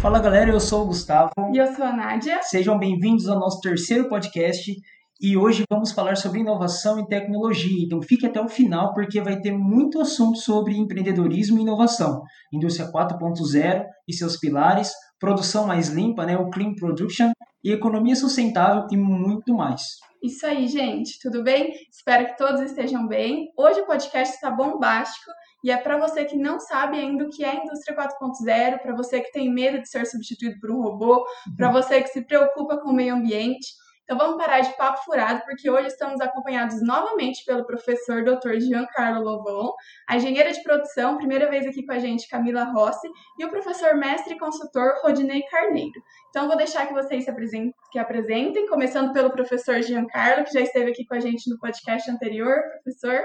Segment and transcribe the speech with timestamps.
[0.00, 1.30] Fala galera, eu sou o Gustavo.
[1.52, 2.40] E eu sou a Nádia.
[2.42, 4.72] Sejam bem-vindos ao nosso terceiro podcast
[5.20, 7.84] e hoje vamos falar sobre inovação e tecnologia.
[7.84, 12.90] Então fique até o final porque vai ter muito assunto sobre empreendedorismo e inovação, indústria
[12.90, 14.90] 4.0 e seus pilares,
[15.20, 17.30] produção mais limpa, né, o clean production
[17.62, 19.82] e economia sustentável e muito mais.
[20.22, 21.72] Isso aí, gente, tudo bem?
[21.90, 23.52] Espero que todos estejam bem.
[23.56, 25.30] Hoje o podcast está bombástico
[25.62, 28.94] e é para você que não sabe ainda o que é a indústria 4.0, para
[28.94, 31.24] você que tem medo de ser substituído por um robô,
[31.56, 31.72] para uhum.
[31.72, 33.68] você que se preocupa com o meio ambiente.
[34.10, 38.58] Então vamos parar de papo furado, porque hoje estamos acompanhados novamente pelo professor Dr.
[38.58, 39.72] Giancarlo Lovon,
[40.08, 43.94] a engenheira de produção, primeira vez aqui com a gente, Camila Rossi, e o professor
[43.94, 46.02] mestre e consultor Rodinei Carneiro.
[46.28, 50.60] Então vou deixar que vocês se apresentem, que apresentem, começando pelo professor Giancarlo, que já
[50.60, 52.56] esteve aqui com a gente no podcast anterior.
[52.82, 53.22] Professor.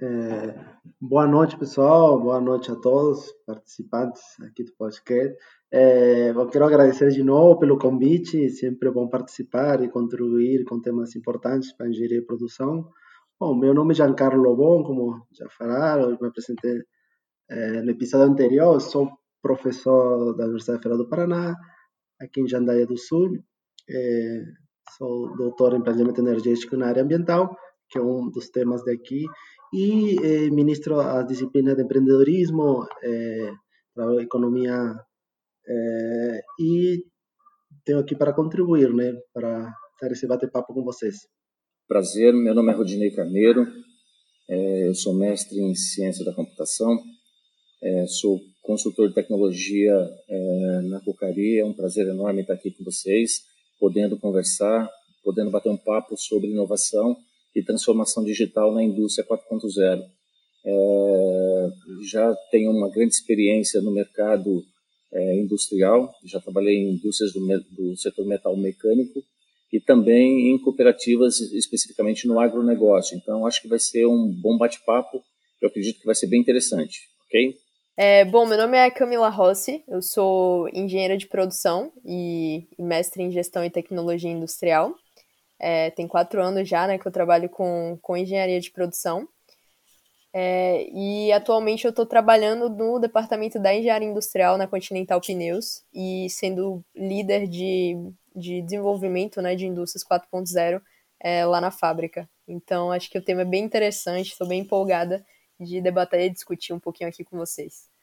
[0.00, 0.54] É,
[1.00, 2.20] boa noite, pessoal.
[2.20, 5.36] Boa noite a todos participantes aqui do podcast.
[5.70, 8.50] É, eu quero agradecer de novo pelo convite.
[8.50, 12.90] Sempre é bom participar e contribuir com temas importantes para a engenharia e produção.
[13.38, 16.82] Bom, meu nome é Giancarlo Lobon, como já falaram, eu me apresentei
[17.48, 18.74] é, no episódio anterior.
[18.74, 19.08] Eu sou
[19.40, 21.54] professor da Universidade Federal do Paraná,
[22.20, 23.38] aqui em Jandaia do Sul.
[23.88, 24.42] É,
[24.98, 27.56] sou doutor em planejamento energético na área ambiental,
[27.88, 29.24] que é um dos temas daqui
[29.74, 33.52] e eh, ministro as disciplinas de empreendedorismo, eh,
[34.22, 34.94] economia
[35.66, 37.02] eh, e
[37.84, 41.16] tenho aqui para contribuir, né, para ter esse bate-papo com vocês.
[41.88, 43.66] Prazer, meu nome é Rodinei Carneiro,
[44.48, 46.96] é, eu sou mestre em ciência da computação,
[47.82, 49.92] é, sou consultor de tecnologia
[50.28, 53.42] é, na Cocaria, é um prazer enorme estar aqui com vocês,
[53.78, 54.88] podendo conversar,
[55.22, 57.16] podendo bater um papo sobre inovação
[57.54, 60.02] e transformação digital na indústria 4.0.
[60.66, 61.68] É,
[62.02, 64.64] já tenho uma grande experiência no mercado
[65.12, 69.22] é, industrial, já trabalhei em indústrias do, do setor metal mecânico
[69.72, 73.16] e também em cooperativas, especificamente no agronegócio.
[73.16, 75.22] Então, acho que vai ser um bom bate-papo.
[75.60, 77.56] Eu acredito que vai ser bem interessante, ok?
[77.96, 83.22] É, bom, meu nome é Camila Rossi, eu sou engenheira de produção e, e mestre
[83.22, 84.96] em gestão e tecnologia industrial.
[85.66, 89.26] É, tem quatro anos já né, que eu trabalho com, com engenharia de produção.
[90.30, 96.28] É, e atualmente eu estou trabalhando no departamento da engenharia industrial na Continental Pneus e
[96.28, 97.96] sendo líder de,
[98.36, 100.82] de desenvolvimento né, de indústrias 4.0
[101.18, 102.28] é, lá na fábrica.
[102.46, 105.24] Então acho que o tema é bem interessante, estou bem empolgada
[105.58, 107.93] de debater e discutir um pouquinho aqui com vocês.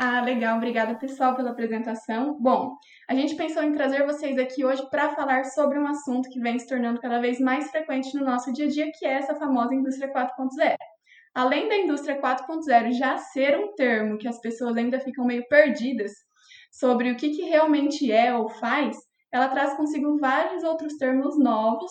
[0.00, 0.58] Ah, legal.
[0.58, 2.38] Obrigada, pessoal, pela apresentação.
[2.40, 2.76] Bom,
[3.08, 6.56] a gente pensou em trazer vocês aqui hoje para falar sobre um assunto que vem
[6.56, 9.74] se tornando cada vez mais frequente no nosso dia a dia, que é essa famosa
[9.74, 10.76] indústria 4.0.
[11.34, 16.12] Além da indústria 4.0 já ser um termo que as pessoas ainda ficam meio perdidas
[16.70, 18.96] sobre o que, que realmente é ou faz,
[19.32, 21.90] ela traz consigo vários outros termos novos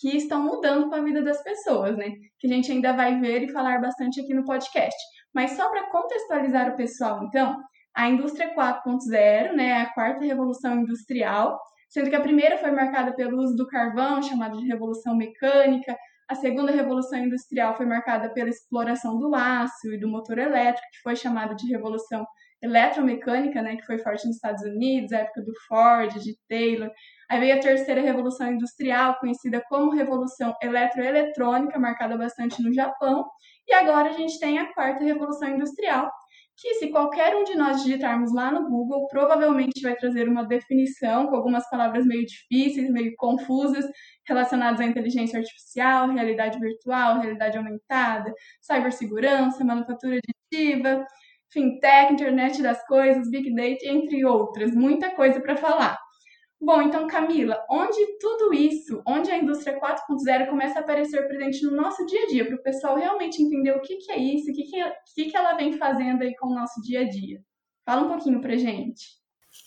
[0.00, 2.12] que estão mudando com a vida das pessoas, né?
[2.38, 4.96] Que a gente ainda vai ver e falar bastante aqui no podcast.
[5.34, 7.56] Mas só para contextualizar o pessoal, então,
[7.94, 13.14] a indústria 4.0, né, é a quarta revolução industrial, sendo que a primeira foi marcada
[13.14, 15.96] pelo uso do carvão, chamada de revolução mecânica,
[16.32, 21.02] a segunda revolução industrial foi marcada pela exploração do aço e do motor elétrico, que
[21.02, 22.24] foi chamada de revolução
[22.62, 26.90] eletromecânica, né, que foi forte nos Estados Unidos, a época do Ford, de Taylor.
[27.28, 33.26] Aí veio a terceira revolução industrial, conhecida como revolução eletroeletrônica, marcada bastante no Japão.
[33.72, 36.12] E agora a gente tem a quarta revolução industrial,
[36.58, 41.26] que se qualquer um de nós digitarmos lá no Google, provavelmente vai trazer uma definição
[41.26, 43.86] com algumas palavras meio difíceis, meio confusas,
[44.28, 51.06] relacionadas à inteligência artificial, realidade virtual, realidade aumentada, cibersegurança, manufatura aditiva,
[51.50, 54.74] fintech, internet das coisas, big data, entre outras.
[54.74, 55.96] Muita coisa para falar.
[56.64, 61.72] Bom, então, Camila, onde tudo isso, onde a indústria 4.0 começa a aparecer presente no
[61.72, 64.54] nosso dia a dia, para o pessoal realmente entender o que, que é isso, o
[64.54, 64.80] que, que,
[65.12, 67.42] que, que ela vem fazendo aí com o nosso dia a dia.
[67.84, 69.20] Fala um pouquinho para gente.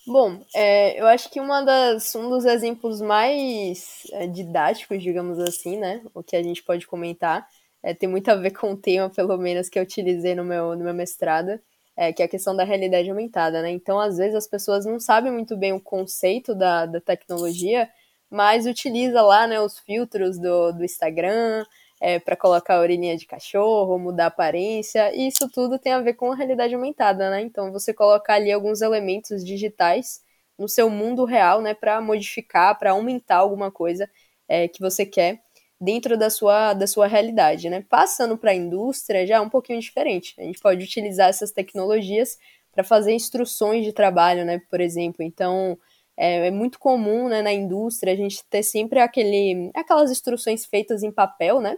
[0.08, 5.78] Bom, é, eu acho que uma das, um dos exemplos mais é, didáticos, digamos assim,
[5.78, 7.46] né, o que a gente pode comentar,
[7.84, 10.78] é, tem muito a ver com o tema, pelo menos, que eu utilizei no meu,
[10.78, 11.60] no meu mestrado,
[11.96, 13.72] é, que é a questão da realidade aumentada, né?
[13.72, 17.90] Então, às vezes, as pessoas não sabem muito bem o conceito da, da tecnologia,
[18.30, 21.66] mas utiliza lá né, os filtros do, do Instagram
[22.02, 26.02] é, para colocar a orelhinha de cachorro, mudar a aparência, e isso tudo tem a
[26.02, 27.42] ver com a realidade aumentada, né?
[27.42, 30.22] Então, você colocar ali alguns elementos digitais
[30.58, 34.10] no seu mundo real, né, para modificar, para aumentar alguma coisa
[34.48, 35.45] é, que você quer
[35.80, 37.84] dentro da sua, da sua realidade, né?
[37.90, 40.34] Passando para a indústria já é um pouquinho diferente.
[40.40, 42.38] A gente pode utilizar essas tecnologias
[42.72, 45.24] para fazer instruções de trabalho, né, por exemplo.
[45.24, 45.78] Então,
[46.18, 51.04] é, é, muito comum né, na indústria a gente ter sempre aquele, aquelas instruções feitas
[51.04, 51.78] em papel, né?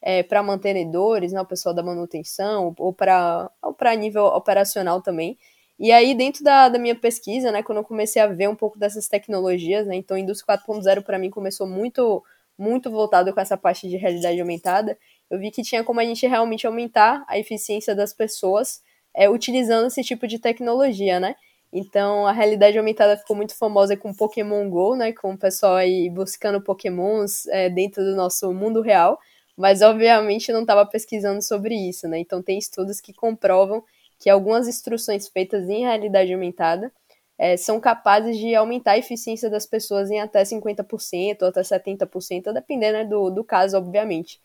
[0.00, 3.50] É, para mantenedores, né, o pessoal da manutenção, ou para
[3.98, 5.36] nível operacional também.
[5.78, 8.78] E aí, dentro da, da minha pesquisa, né, quando eu comecei a ver um pouco
[8.78, 12.22] dessas tecnologias, né, então a indústria 4.0 para mim começou muito,
[12.58, 14.98] muito voltado com essa parte de realidade aumentada,
[15.30, 18.82] eu vi que tinha como a gente realmente aumentar a eficiência das pessoas
[19.14, 21.34] é, utilizando esse tipo de tecnologia, né?
[21.72, 25.12] Então a realidade aumentada ficou muito famosa com Pokémon Go, né?
[25.12, 29.18] Com o pessoal aí buscando Pokémons é, dentro do nosso mundo real,
[29.56, 32.18] mas obviamente não estava pesquisando sobre isso, né?
[32.18, 33.84] Então tem estudos que comprovam
[34.18, 36.92] que algumas instruções feitas em realidade aumentada
[37.38, 42.52] é, são capazes de aumentar a eficiência das pessoas em até 50% ou até 70%,
[42.52, 44.40] dependendo né, do, do caso, obviamente.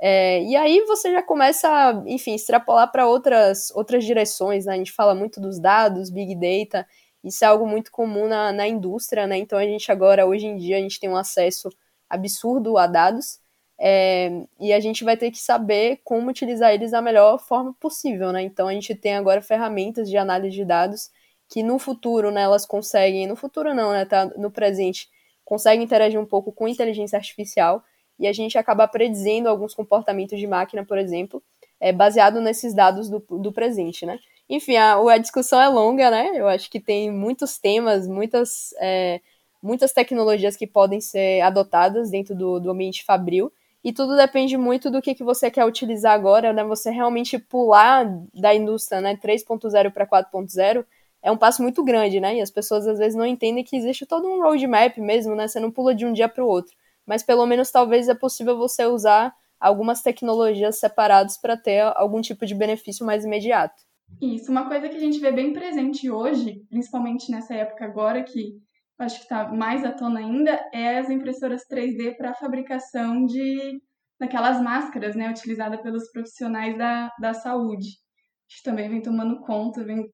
[0.00, 4.74] É, e aí você já começa a, enfim, extrapolar para outras, outras direções, né?
[4.74, 6.86] A gente fala muito dos dados, Big Data,
[7.22, 9.36] isso é algo muito comum na, na indústria, né?
[9.36, 11.68] Então a gente agora, hoje em dia, a gente tem um acesso
[12.08, 13.40] absurdo a dados,
[13.80, 18.32] é, e a gente vai ter que saber como utilizar eles da melhor forma possível,
[18.32, 18.42] né?
[18.42, 21.10] Então a gente tem agora ferramentas de análise de dados
[21.48, 25.08] que no futuro, né, elas conseguem, no futuro não, né, tá no presente,
[25.44, 27.82] conseguem interagir um pouco com inteligência artificial
[28.18, 31.42] e a gente acaba predizendo alguns comportamentos de máquina, por exemplo,
[31.80, 34.18] é, baseado nesses dados do, do presente, né?
[34.48, 36.32] Enfim, a, a discussão é longa, né?
[36.34, 39.20] Eu acho que tem muitos temas, muitas, é,
[39.62, 43.52] muitas tecnologias que podem ser adotadas dentro do, do ambiente fabril,
[43.84, 46.64] e tudo depende muito do que, que você quer utilizar agora, né?
[46.64, 50.84] Você realmente pular da indústria, né, 3.0 para 4.0
[51.22, 52.36] é um passo muito grande, né?
[52.36, 55.48] E as pessoas às vezes não entendem que existe todo um roadmap mesmo, né?
[55.48, 56.76] Você não pula de um dia para o outro
[57.08, 62.44] mas pelo menos talvez é possível você usar algumas tecnologias separadas para ter algum tipo
[62.44, 63.82] de benefício mais imediato.
[64.20, 68.58] Isso, uma coisa que a gente vê bem presente hoje, principalmente nessa época agora que
[68.98, 73.80] acho que está mais à tona ainda, é as impressoras 3D para fabricação de
[74.20, 77.86] daquelas máscaras, né, utilizada pelos profissionais da, da saúde.
[77.86, 80.04] A gente também vem tomando conta, vem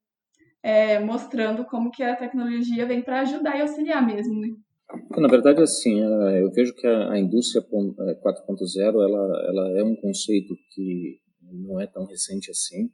[0.65, 4.49] é, mostrando como que a tecnologia vem para ajudar e auxiliar mesmo, né?
[5.11, 9.95] Na verdade, assim, é, eu vejo que a indústria 4.0 é, ela, ela é um
[9.95, 12.91] conceito que não é tão recente assim.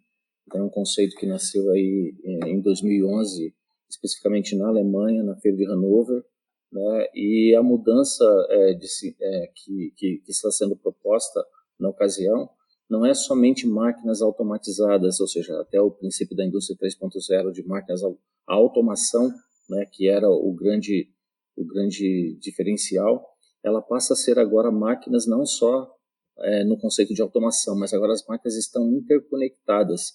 [0.52, 2.12] É um conceito que nasceu aí
[2.44, 3.54] em 2011,
[3.88, 6.24] especificamente na Alemanha, na feira de Hannover,
[6.72, 7.06] né?
[7.14, 8.86] E a mudança é, de,
[9.20, 11.40] é, que, que, que está sendo proposta
[11.78, 12.50] na ocasião
[12.90, 18.02] não é somente máquinas automatizadas, ou seja, até o princípio da indústria 3.0 de máquinas
[18.02, 19.32] a automação,
[19.68, 21.08] né, que era o grande
[21.56, 23.26] o grande diferencial,
[23.62, 25.94] ela passa a ser agora máquinas não só
[26.38, 30.14] é, no conceito de automação, mas agora as máquinas estão interconectadas,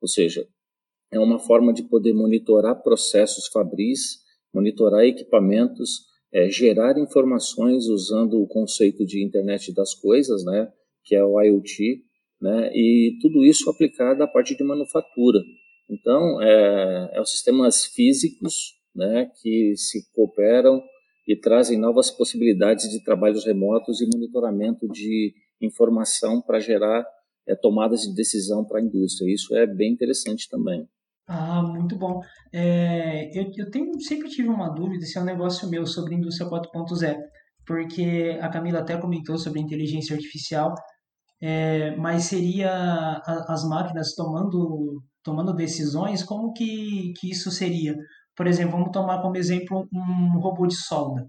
[0.00, 0.46] ou seja,
[1.10, 4.20] é uma forma de poder monitorar processos fabris,
[4.54, 10.72] monitorar equipamentos, é, gerar informações usando o conceito de internet das coisas, né,
[11.02, 12.04] que é o IoT,
[12.44, 15.40] né, e tudo isso aplicado à parte de manufatura.
[15.88, 20.82] Então, é, é os sistemas físicos né, que se cooperam
[21.26, 27.02] e trazem novas possibilidades de trabalhos remotos e monitoramento de informação para gerar
[27.48, 29.32] é, tomadas de decisão para a indústria.
[29.32, 30.86] Isso é bem interessante também.
[31.26, 32.20] Ah, muito bom.
[32.52, 36.50] É, eu, eu tenho, sempre tive uma dúvida se é um negócio meu sobre indústria
[36.50, 37.16] 4.0,
[37.66, 40.74] porque a Camila até comentou sobre inteligência artificial,
[41.46, 47.94] é, mas seria as máquinas tomando, tomando decisões, como que, que isso seria?
[48.34, 51.28] Por exemplo, vamos tomar como exemplo um robô de solda.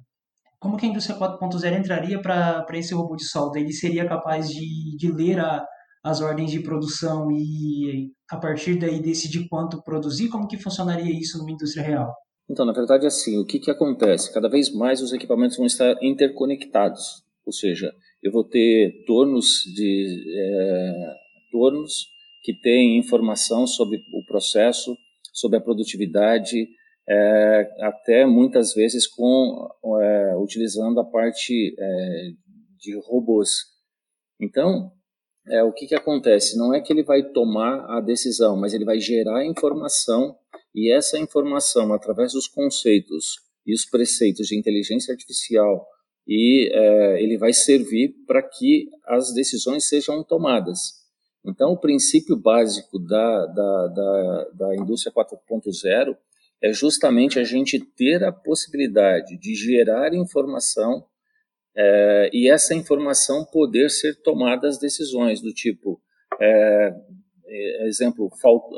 [0.57, 3.59] Como que a indústria 4.0 entraria para esse robô de solda?
[3.59, 5.65] Ele seria capaz de, de ler a,
[6.01, 10.29] as ordens de produção e, a partir daí, decidir quanto produzir?
[10.29, 12.15] Como que funcionaria isso numa indústria real?
[12.49, 14.33] Então, na verdade, assim, o que, que acontece?
[14.33, 17.21] Cada vez mais os equipamentos vão estar interconectados.
[17.45, 17.91] Ou seja,
[18.23, 20.05] eu vou ter tornos de
[20.37, 21.13] é,
[21.51, 22.07] tornos
[22.43, 24.95] que têm informação sobre o processo,
[25.33, 26.67] sobre a produtividade,
[27.07, 29.67] é, até muitas vezes com
[30.01, 32.29] é, utilizando a parte é,
[32.79, 33.49] de robôs.
[34.39, 34.91] Então,
[35.47, 36.57] é, o que, que acontece?
[36.57, 40.35] Não é que ele vai tomar a decisão, mas ele vai gerar informação
[40.73, 45.87] e essa informação, através dos conceitos e os preceitos de inteligência artificial,
[46.27, 51.05] e é, ele vai servir para que as decisões sejam tomadas.
[51.45, 56.17] Então, o princípio básico da, da, da, da indústria 4.0
[56.61, 61.05] é justamente a gente ter a possibilidade de gerar informação
[61.75, 66.01] é, e essa informação poder ser tomada as decisões do tipo,
[66.39, 66.95] é,
[67.81, 68.29] exemplo,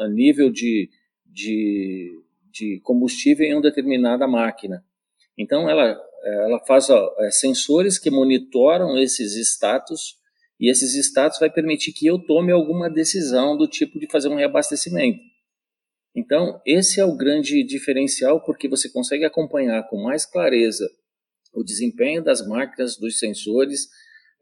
[0.09, 0.89] nível de,
[1.25, 2.11] de,
[2.51, 4.83] de combustível em uma determinada máquina.
[5.37, 5.95] Então, ela,
[6.45, 10.17] ela faz ó, é, sensores que monitoram esses status
[10.59, 14.35] e esses status vai permitir que eu tome alguma decisão do tipo de fazer um
[14.35, 15.19] reabastecimento.
[16.15, 20.89] Então, esse é o grande diferencial, porque você consegue acompanhar com mais clareza
[21.53, 23.87] o desempenho das máquinas, dos sensores.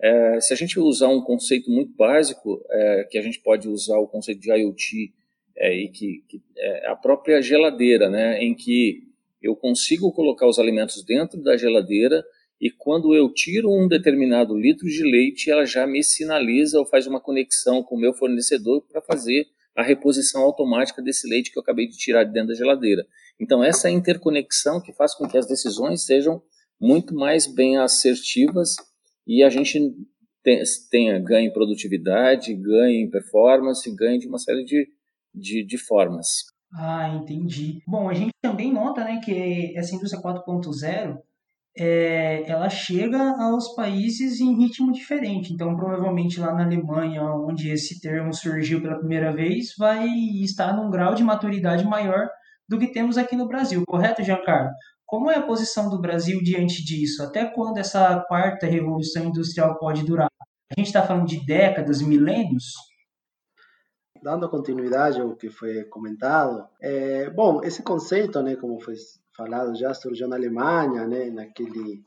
[0.02, 3.98] É, se a gente usar um conceito muito básico, é, que a gente pode usar
[3.98, 5.14] o conceito de IoT,
[5.58, 9.04] é, e que, que é a própria geladeira, né, em que
[9.46, 12.24] eu consigo colocar os alimentos dentro da geladeira
[12.60, 17.06] e quando eu tiro um determinado litro de leite, ela já me sinaliza ou faz
[17.06, 21.62] uma conexão com o meu fornecedor para fazer a reposição automática desse leite que eu
[21.62, 23.06] acabei de tirar de dentro da geladeira.
[23.40, 26.42] Então, essa interconexão que faz com que as decisões sejam
[26.80, 28.76] muito mais bem assertivas
[29.28, 29.94] e a gente
[30.90, 34.88] tenha ganho em produtividade, ganho em performance, ganho de uma série de,
[35.34, 36.55] de, de formas.
[36.78, 37.82] Ah, entendi.
[37.88, 41.18] Bom, a gente também nota né, que essa indústria 4.0
[41.78, 45.54] é, ela chega aos países em ritmo diferente.
[45.54, 50.90] Então, provavelmente lá na Alemanha, onde esse termo surgiu pela primeira vez, vai estar num
[50.90, 52.28] grau de maturidade maior
[52.68, 54.72] do que temos aqui no Brasil, correto, Giancarlo?
[55.06, 57.24] Como é a posição do Brasil diante disso?
[57.24, 60.30] Até quando essa quarta revolução industrial pode durar?
[60.72, 62.74] A gente está falando de décadas, milênios?
[64.26, 68.96] Dando continuidade ao que foi comentado, é, bom, esse conceito, né, como foi
[69.38, 72.02] falado já, surgiu na Alemanha, né, naquele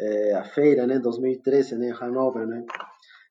[0.00, 2.64] é, a feira, né, 2013, né, Hannover, né.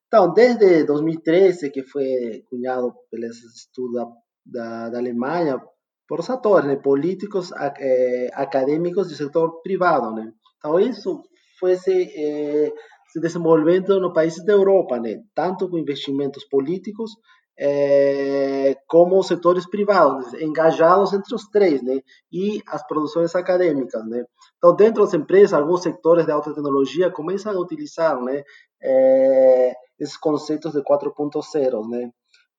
[0.05, 4.05] Então, desde 2013 que foi cunhado pelo estudo da,
[4.45, 5.59] da, da Alemanha
[6.07, 10.31] por atores, né, políticos, é, acadêmicos do setor privado, né.
[10.59, 11.23] Então, isso
[11.59, 12.71] foi se, é,
[13.11, 17.09] se desenvolvendo nos países da Europa, né, tanto com investimentos políticos
[17.57, 21.99] é, como os setores privados, engajados entre os três, né?
[22.31, 24.25] E as produções acadêmicas, né?
[24.57, 28.43] Então, dentro das empresas, alguns setores de alta tecnologia começam a utilizar, né?
[28.81, 32.09] É, esses conceitos de 4.0, né?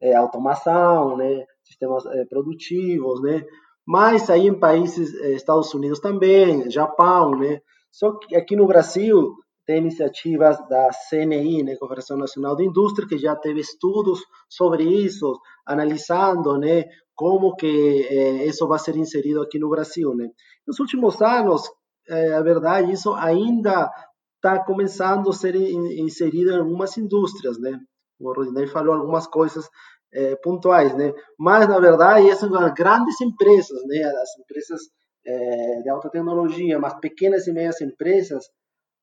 [0.00, 1.44] É, automação, né?
[1.64, 3.44] Sistemas é, produtivos, né?
[3.86, 7.60] Mas aí em países, é, Estados Unidos também, Japão, né?
[7.90, 9.34] Só que aqui no Brasil
[9.66, 15.38] tem iniciativas da CNI, né, Confederação Nacional de Indústria, que já teve estudos sobre isso,
[15.66, 20.28] analisando, né, como que eh, isso vai ser inserido aqui no Brasil, né.
[20.66, 21.62] Nos últimos anos,
[22.08, 23.90] eh, a verdade, isso ainda
[24.36, 27.78] está começando a ser inserido em algumas indústrias, né.
[28.20, 29.68] O Rodinei falou algumas coisas
[30.12, 34.80] eh, pontuais, né, mas na verdade essas grandes empresas, né, as empresas
[35.26, 38.44] eh, de alta tecnologia, mas pequenas e médias empresas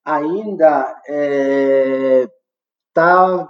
[0.03, 0.95] ainda
[2.93, 3.47] está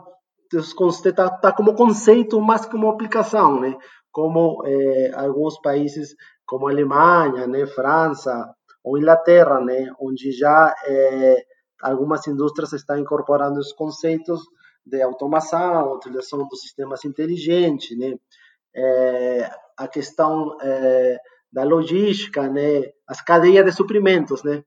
[0.53, 3.77] é, tá, tá como conceito mais como aplicação, né?
[4.11, 6.15] Como é, alguns países
[6.51, 8.53] como Alemanha, né, França
[8.83, 11.45] ou Inglaterra, né, onde já é,
[11.81, 14.41] algumas indústrias estão incorporando os conceitos
[14.85, 18.15] de automação, utilização dos sistemas inteligentes, né,
[18.75, 21.17] é, a questão é,
[21.49, 24.61] da logística, né, as cadeias de suprimentos, né,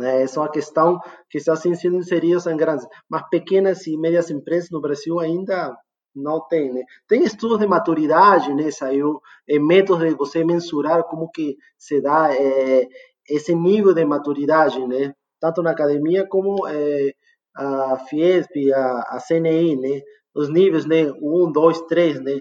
[0.00, 4.70] é, é uma questão que está sendo inseridas em grandes, mas pequenas e médias empresas
[4.70, 5.76] no Brasil ainda
[6.14, 6.82] não tem, né?
[7.06, 8.70] Tem estudos de maturidade, né?
[8.70, 12.88] Saiu é, métodos de você mensurar como que se dá é,
[13.28, 15.14] esse nível de maturidade, né?
[15.40, 17.12] Tanto na academia como é,
[17.56, 20.02] a Fiesp, a, a CNI, né?
[20.34, 21.10] Os níveis, né?
[21.20, 22.40] Um, dois, três, né?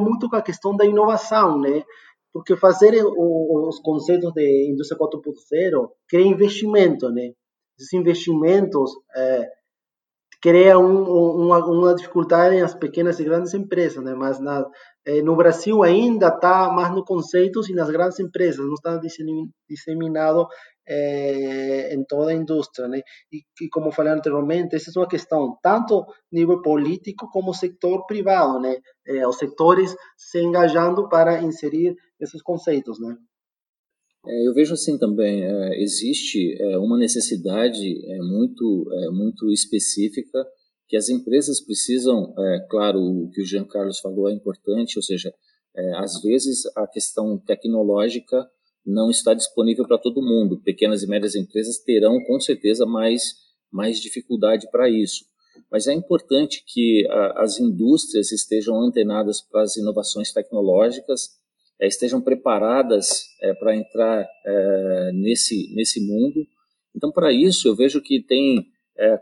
[0.00, 1.82] Muito com a questão da inovação, né?
[2.32, 7.32] Porque fazer os conceitos de indústria 4.0 cria investimento, né?
[7.78, 9.48] Esses investimentos é,
[10.40, 14.14] criam um, uma, uma, dificuldade nas pequenas e grandes empresas, né?
[14.14, 14.66] Mas na,
[15.04, 19.00] é, no Brasil ainda está mais no conceitos e nas grandes empresas, não está
[19.68, 20.46] disseminado
[20.88, 23.00] em toda a indústria, né?
[23.32, 28.58] E, e, como falei anteriormente, essa é uma questão tanto nível político como setor privado,
[28.60, 28.76] né?
[29.06, 33.16] É, os setores se engajando para inserir esses conceitos, né?
[34.26, 40.46] É, eu vejo assim também, é, existe é, uma necessidade é, muito, muito específica
[40.88, 42.34] que as empresas precisam,
[42.68, 45.32] claro, o que o Jean Carlos falou é importante, ou seja,
[45.96, 48.46] às vezes a questão tecnológica
[48.84, 50.60] não está disponível para todo mundo.
[50.62, 53.34] Pequenas e médias empresas terão com certeza mais,
[53.70, 55.24] mais dificuldade para isso.
[55.70, 61.30] Mas é importante que a, as indústrias estejam antenadas para as inovações tecnológicas,
[61.80, 66.46] é, estejam preparadas é, para entrar é, nesse, nesse mundo.
[66.94, 68.66] Então, para isso, eu vejo que tem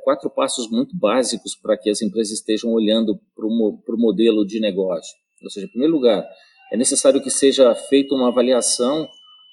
[0.02, 5.16] quatro passos muito básicos para que as empresas estejam olhando para o modelo de negócio.
[5.42, 6.28] Ou seja, em primeiro lugar,
[6.70, 9.08] é necessário que seja feita uma avaliação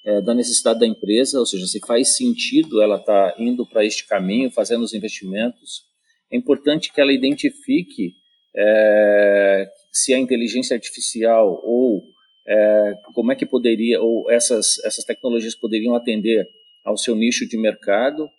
[0.08, 3.84] é, da necessidade da empresa, ou seja, se faz sentido ela estar tá indo para
[3.84, 5.84] este caminho, fazendo os investimentos.
[6.32, 8.14] É importante que ela identifique
[8.56, 12.02] é, se a inteligência artificial ou
[12.48, 16.48] é, como é que poderia ou essas essas tecnologias poderiam atender
[16.86, 18.30] ao seu nicho de mercado.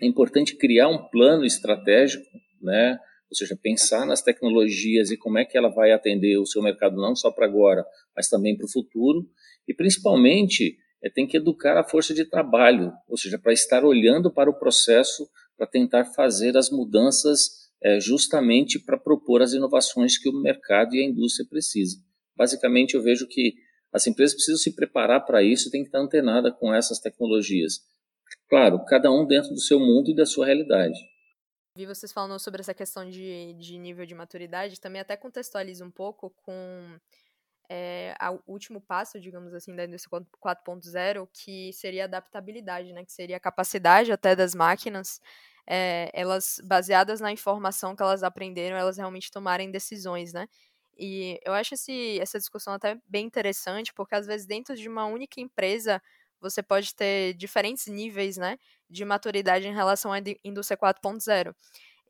[0.00, 2.24] É importante criar um plano estratégico,
[2.62, 2.96] né?
[3.28, 6.96] Ou seja, pensar nas tecnologias e como é que ela vai atender o seu mercado
[6.96, 9.28] não só para agora, mas também para o futuro.
[9.66, 14.32] E principalmente é, tem que educar a força de trabalho, ou seja, para estar olhando
[14.32, 20.28] para o processo para tentar fazer as mudanças é, justamente para propor as inovações que
[20.28, 22.00] o mercado e a indústria precisam.
[22.34, 23.54] Basicamente, eu vejo que
[23.92, 27.80] as empresas precisam se preparar para isso tem que estar antenada com essas tecnologias.
[28.48, 30.98] Claro, cada um dentro do seu mundo e da sua realidade.
[31.76, 35.90] Vi vocês falando sobre essa questão de, de nível de maturidade, também até contextualiza um
[35.90, 36.98] pouco com
[37.70, 38.14] é,
[38.46, 43.04] o último passo, digamos assim, da indústria 4.0, que seria a adaptabilidade, né?
[43.04, 45.20] Que seria a capacidade até das máquinas,
[45.66, 50.48] é, elas, baseadas na informação que elas aprenderam, elas realmente tomarem decisões, né?
[50.98, 55.06] E eu acho esse, essa discussão até bem interessante, porque às vezes dentro de uma
[55.06, 56.02] única empresa
[56.40, 58.58] você pode ter diferentes níveis, né,
[58.88, 61.54] de maturidade em relação à indústria 4.0.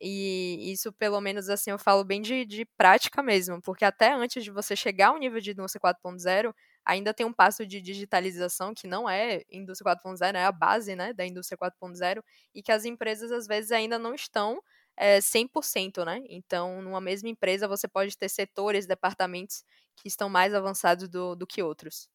[0.03, 4.43] E isso, pelo menos assim, eu falo bem de, de prática mesmo, porque até antes
[4.43, 6.53] de você chegar ao nível de indústria 4.0,
[6.85, 11.13] ainda tem um passo de digitalização que não é indústria 4.0, é a base né,
[11.13, 12.23] da indústria 4.0,
[12.55, 14.59] e que as empresas às vezes ainda não estão
[14.97, 16.21] é, 100%, né?
[16.29, 19.63] Então, numa mesma empresa, você pode ter setores, departamentos
[19.95, 22.09] que estão mais avançados do, do que outros.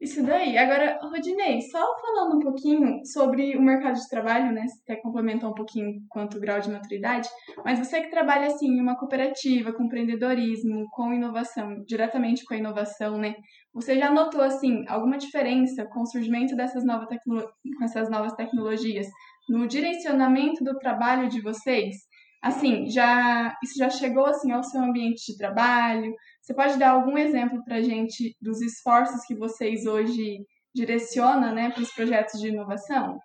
[0.00, 0.56] Isso daí.
[0.56, 4.64] Agora, Rodinei, só falando um pouquinho sobre o mercado de trabalho, né?
[4.68, 7.28] Você até complementou um pouquinho quanto o grau de maturidade,
[7.64, 12.58] mas você que trabalha assim em uma cooperativa, com empreendedorismo, com inovação, diretamente com a
[12.58, 13.34] inovação, né?
[13.74, 19.08] Você já notou assim alguma diferença com o surgimento dessas novas, com essas novas tecnologias
[19.48, 21.96] no direcionamento do trabalho de vocês?
[22.40, 26.14] Assim, já isso já chegou assim ao seu ambiente de trabalho?
[26.48, 31.70] Você pode dar algum exemplo para a gente dos esforços que vocês hoje direcionam né,
[31.70, 33.18] para os projetos de inovação?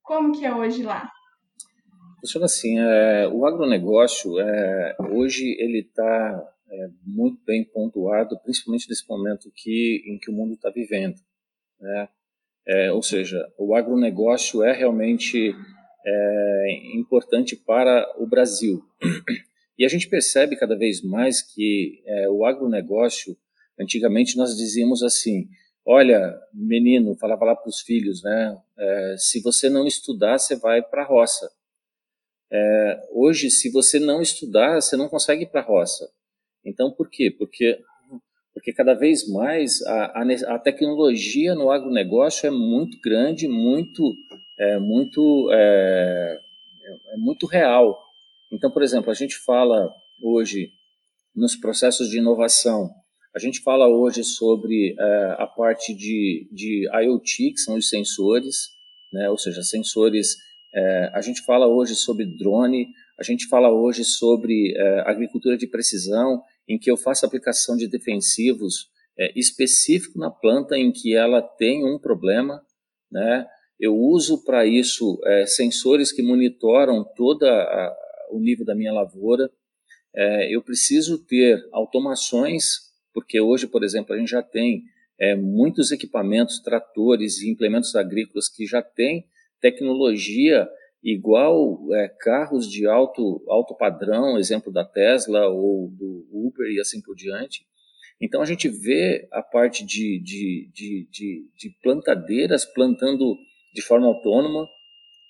[0.00, 1.10] Como que é hoje lá?
[2.20, 9.08] Funciona assim, é, o agronegócio, é, hoje ele está é, muito bem pontuado, principalmente nesse
[9.08, 11.16] momento que, em que o mundo está vivendo.
[11.80, 12.08] Né?
[12.64, 15.52] É, ou seja, o agronegócio é realmente
[16.06, 18.80] é, importante para o Brasil.
[19.78, 23.36] E a gente percebe cada vez mais que é, o agronegócio,
[23.78, 25.48] antigamente nós dizíamos assim,
[25.86, 30.82] olha, menino, falava lá para os filhos, né, é, se você não estudar, você vai
[30.82, 31.48] para a roça.
[32.50, 36.10] É, hoje, se você não estudar, você não consegue ir para a roça.
[36.64, 37.30] Então, por quê?
[37.30, 37.78] Porque,
[38.52, 44.12] porque cada vez mais a, a, a tecnologia no agronegócio é muito grande, muito,
[44.58, 46.40] é, muito, é,
[47.12, 48.07] é muito real.
[48.52, 49.90] Então, por exemplo, a gente fala
[50.22, 50.70] hoje
[51.34, 52.90] nos processos de inovação,
[53.34, 58.70] a gente fala hoje sobre uh, a parte de, de IoT, que são os sensores,
[59.12, 59.30] né?
[59.30, 60.32] ou seja, sensores.
[60.74, 65.66] Uh, a gente fala hoje sobre drone, a gente fala hoje sobre uh, agricultura de
[65.66, 68.88] precisão, em que eu faço aplicação de defensivos
[69.34, 72.62] específico na planta em que ela tem um problema,
[73.10, 73.44] né?
[73.80, 77.96] Eu uso para isso sensores que monitoram toda a,
[78.30, 79.50] o nível da minha lavoura.
[80.14, 84.82] É, eu preciso ter automações, porque hoje, por exemplo, a gente já tem
[85.18, 89.26] é, muitos equipamentos, tratores e implementos agrícolas que já têm
[89.60, 90.68] tecnologia
[91.02, 97.00] igual é, carros de alto, alto padrão, exemplo da Tesla ou do Uber e assim
[97.00, 97.66] por diante.
[98.20, 103.36] Então a gente vê a parte de, de, de, de, de plantadeiras plantando
[103.72, 104.68] de forma autônoma,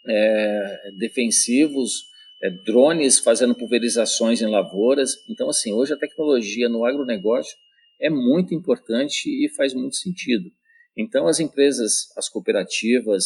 [0.07, 2.05] é, defensivos,
[2.43, 5.13] é, drones fazendo pulverizações em lavouras.
[5.29, 7.57] Então, assim, hoje a tecnologia no agronegócio
[8.01, 10.51] é muito importante e faz muito sentido.
[10.97, 13.25] Então, as empresas, as cooperativas,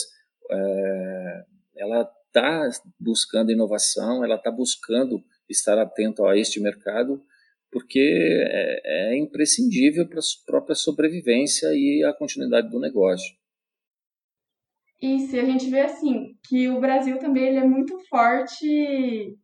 [0.50, 1.44] é,
[1.76, 7.22] ela está buscando inovação, ela está buscando estar atento a este mercado,
[7.70, 13.34] porque é, é imprescindível para a própria sobrevivência e a continuidade do negócio.
[15.02, 19.36] E se a gente vê assim, que o Brasil também ele é muito forte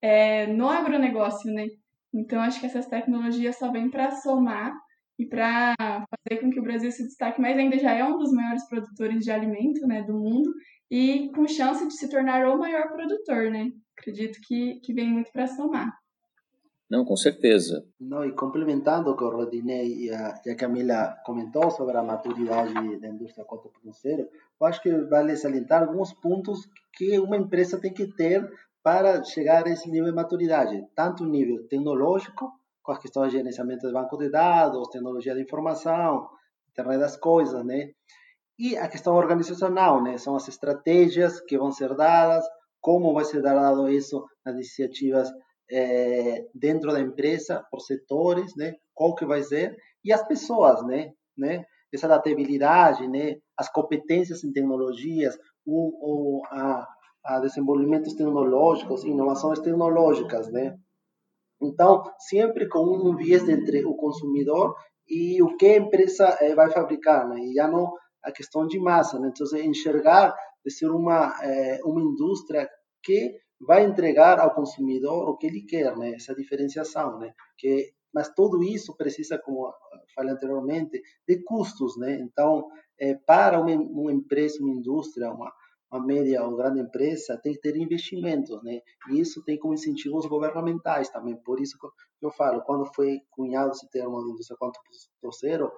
[0.00, 1.66] é, no agronegócio, né?
[2.14, 4.72] Então acho que essas tecnologias só vêm para somar
[5.18, 8.32] e para fazer com que o Brasil se destaque mais ainda já é um dos
[8.32, 10.50] maiores produtores de alimento, né, do mundo
[10.90, 13.70] e com chance de se tornar o maior produtor, né?
[13.98, 15.92] Acredito que, que vem muito para somar.
[16.88, 17.86] Não, com certeza.
[18.00, 22.02] Não, e complementando o que o Rodinei e a, e a Camila comentou sobre a
[22.02, 24.26] maturidade da indústria 4.0,
[24.60, 28.46] eu acho que vale salientar alguns pontos que uma empresa tem que ter
[28.82, 33.38] para chegar a esse nível de maturidade, tanto o nível tecnológico, com as questões de
[33.38, 36.28] gerenciamento de banco de dados, tecnologia de informação,
[36.70, 37.90] internet das coisas, né?
[38.58, 40.18] E a questão organizacional, né?
[40.18, 42.44] São as estratégias que vão ser dadas,
[42.80, 45.30] como vai ser dado isso nas iniciativas
[45.70, 48.74] é, dentro da empresa, por setores, né?
[48.94, 51.12] Qual que vai ser e as pessoas, né?
[51.36, 51.64] né?
[51.92, 53.36] Essa adaptabilidade, né?
[53.56, 56.86] As competências em tecnologias, o, o a,
[57.24, 60.76] a desenvolvimentos tecnológicos, inovações tecnológicas, né?
[61.60, 64.74] Então, sempre com um viés entre o consumidor
[65.08, 67.40] e o que a empresa eh, vai fabricar, né?
[67.40, 69.30] E já não a questão de massa, né?
[69.30, 72.68] Então, enxergar de ser uma eh, uma indústria
[73.02, 76.14] que vai entregar ao consumidor o que ele quer, né?
[76.14, 77.32] Essa diferenciação, né?
[77.58, 79.72] Que mas tudo isso precisa, como
[80.14, 82.14] falei anteriormente, de custos, né?
[82.20, 82.68] Então,
[82.98, 85.52] é, para uma, uma empresa, uma indústria, uma,
[85.90, 88.80] uma média ou grande empresa, tem que ter investimentos, né?
[89.10, 91.36] E isso tem como incentivos governamentais também.
[91.36, 95.70] Por isso que eu falo, quando foi cunhado esse termo de indústria 4.0,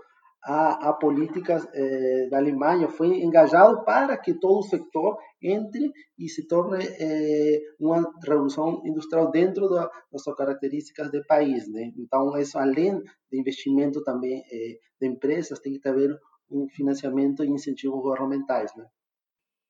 [0.44, 6.28] a, a política eh, da Alemanha foi engajado para que todo o setor entre e
[6.28, 11.92] se torne eh, uma revolução industrial dentro da, das suas características de país, né?
[11.96, 13.00] Então, isso além
[13.30, 16.18] de investimento também eh, de empresas, tem que haver
[16.50, 18.84] um financiamento e incentivos governamentais, né?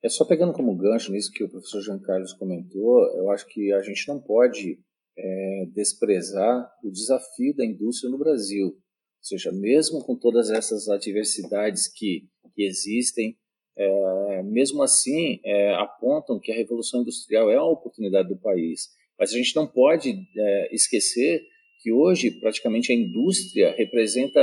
[0.02, 3.72] É só pegando como gancho nisso que o professor Jean Carlos comentou, eu acho que
[3.72, 4.80] a gente não pode
[5.16, 8.76] é, desprezar o desafio da indústria no Brasil.
[9.22, 12.24] Ou seja, mesmo com todas essas adversidades que,
[12.56, 13.36] que existem,
[13.76, 18.88] é, mesmo assim é, apontam que a revolução industrial é uma oportunidade do país.
[19.16, 21.40] Mas a gente não pode é, esquecer
[21.80, 24.40] que hoje praticamente a indústria representa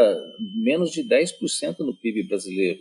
[0.63, 2.79] menos de 10% no PIB brasileiro,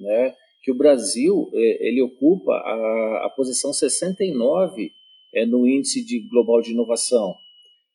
[0.00, 0.34] né?
[0.64, 4.90] Que o Brasil é, ele ocupa a, a posição 69
[5.32, 7.36] é, no índice de global de inovação.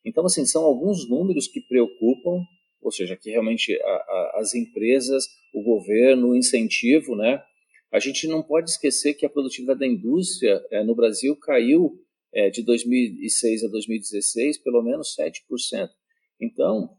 [0.06, 2.46] Então assim são alguns números que preocupam
[2.82, 7.42] ou seja, que realmente a, a, as empresas, o governo, o incentivo, né?
[7.92, 12.00] A gente não pode esquecer que a produtividade da indústria é, no Brasil caiu
[12.34, 15.90] é, de 2006 a 2016 pelo menos 7%.
[16.40, 16.90] Então,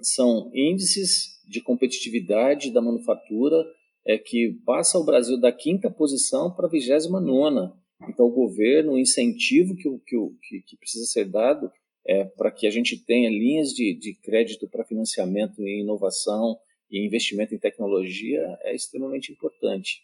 [0.00, 3.62] são índices de competitividade da manufatura
[4.06, 7.72] é, que passa o Brasil da quinta posição para a vigésima nona.
[8.08, 9.88] Então, o governo, o incentivo que,
[10.42, 11.70] que, que precisa ser dado
[12.06, 16.56] é, para que a gente tenha linhas de, de crédito para financiamento em inovação
[16.90, 20.02] e investimento em tecnologia é extremamente importante.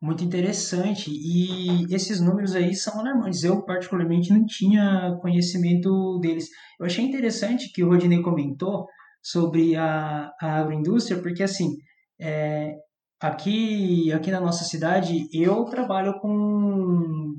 [0.00, 1.10] Muito interessante.
[1.10, 3.42] E esses números aí são alarmantes.
[3.42, 6.48] Eu, particularmente, não tinha conhecimento deles.
[6.78, 8.86] Eu achei interessante que o Rodinei comentou
[9.20, 11.76] sobre a, a agroindústria, porque, assim,
[12.20, 12.76] é,
[13.20, 17.34] aqui, aqui na nossa cidade, eu trabalho com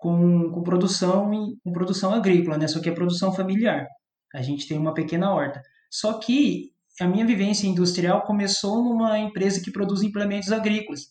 [0.00, 1.30] com, com produção
[1.62, 2.66] com produção agrícola, né?
[2.66, 3.86] Só que é produção familiar.
[4.34, 5.60] A gente tem uma pequena horta.
[5.90, 11.02] Só que a minha vivência industrial começou numa empresa que produz implementos agrícolas.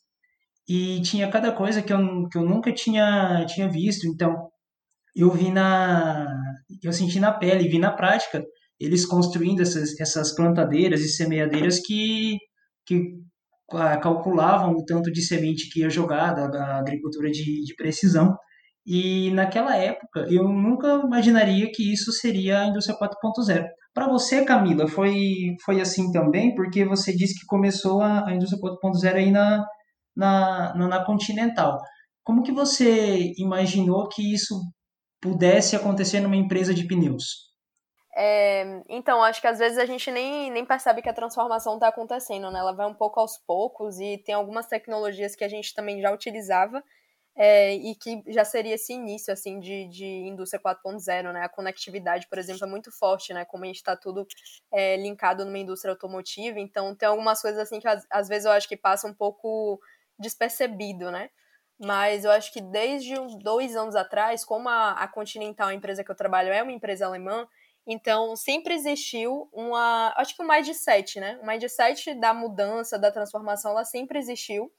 [0.68, 4.08] E tinha cada coisa que eu, que eu nunca tinha, tinha visto.
[4.08, 4.50] Então,
[5.16, 6.28] eu vi na.
[6.84, 8.44] Eu senti na pele, vi na prática
[8.80, 12.38] eles construindo essas, essas plantadeiras e semeadeiras que,
[12.86, 13.20] que
[13.74, 18.38] ah, calculavam o tanto de semente que ia jogar da, da agricultura de, de precisão.
[18.86, 23.66] E naquela época eu nunca imaginaria que isso seria a indústria 4.0.
[23.94, 26.56] Para você, Camila, foi, foi assim também?
[26.56, 29.66] Porque você disse que começou a, a indústria 4.0 aí na,
[30.16, 31.78] na, na, na Continental.
[32.24, 34.56] Como que você imaginou que isso
[35.22, 37.50] pudesse acontecer numa empresa de pneus?
[38.16, 41.88] É, então, acho que às vezes a gente nem, nem percebe que a transformação está
[41.88, 42.60] acontecendo, né?
[42.60, 46.12] Ela vai um pouco aos poucos e tem algumas tecnologias que a gente também já
[46.12, 46.84] utilizava
[47.42, 51.42] é, e que já seria esse início assim de, de indústria 4.0, né?
[51.46, 53.46] A conectividade, por exemplo, é muito forte, né?
[53.46, 54.28] Como a gente está tudo
[54.74, 58.52] é, linkado numa indústria automotiva, então tem algumas coisas assim que às, às vezes eu
[58.52, 59.80] acho que passa um pouco
[60.20, 61.30] despercebido, né?
[61.80, 66.12] Mas eu acho que desde dois anos atrás, como a, a Continental, a empresa que
[66.12, 67.48] eu trabalho, é uma empresa alemã,
[67.88, 71.40] então sempre existiu uma, acho que um mindset, né?
[71.42, 74.70] O mindset da mudança, da transformação, ela sempre existiu.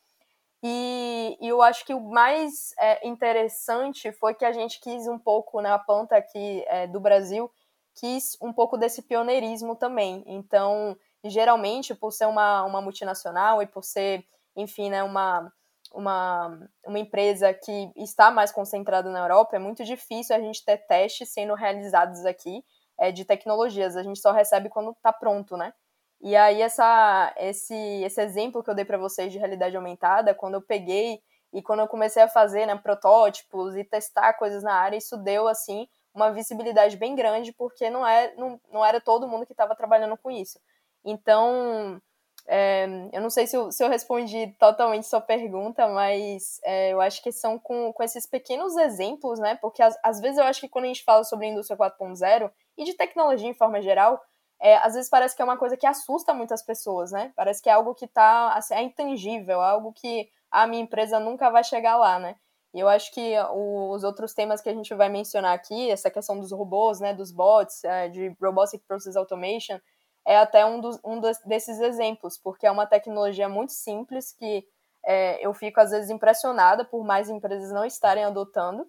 [0.62, 5.18] E, e, eu acho que o mais é, interessante foi que a gente quis um
[5.18, 7.50] pouco, na né, planta aqui é, do Brasil,
[7.94, 10.22] quis um pouco desse pioneirismo também.
[10.26, 15.50] Então, geralmente, por ser uma, uma multinacional e por ser, enfim, né, uma,
[15.94, 20.76] uma, uma empresa que está mais concentrada na Europa, é muito difícil a gente ter
[20.86, 22.62] testes sendo realizados aqui.
[23.00, 23.96] é, de tecnologias.
[23.96, 25.72] A gente só recebe quando está pronto, né?
[26.20, 30.54] E aí essa, esse, esse exemplo que eu dei para vocês de realidade aumentada, quando
[30.54, 31.20] eu peguei
[31.52, 35.48] e quando eu comecei a fazer né, protótipos e testar coisas na área, isso deu
[35.48, 39.76] assim uma visibilidade bem grande, porque não, é, não, não era todo mundo que estava
[39.76, 40.60] trabalhando com isso.
[41.04, 42.00] Então,
[42.46, 47.00] é, eu não sei se eu, se eu respondi totalmente sua pergunta, mas é, eu
[47.00, 49.56] acho que são com, com esses pequenos exemplos, né?
[49.56, 52.84] Porque às, vezes eu acho que quando a gente fala sobre a indústria 4.0 e
[52.84, 54.20] de tecnologia em forma geral,
[54.60, 57.32] é, às vezes parece que é uma coisa que assusta muitas pessoas, né?
[57.34, 61.18] Parece que é algo que tá, assim, é intangível, é algo que a minha empresa
[61.18, 62.36] nunca vai chegar lá, né?
[62.72, 66.38] E eu acho que os outros temas que a gente vai mencionar aqui, essa questão
[66.38, 69.80] dos robôs, né, dos bots, é, de Robotic Process Automation,
[70.26, 74.64] é até um, dos, um desses exemplos, porque é uma tecnologia muito simples que
[75.04, 78.86] é, eu fico às vezes impressionada por mais empresas não estarem adotando.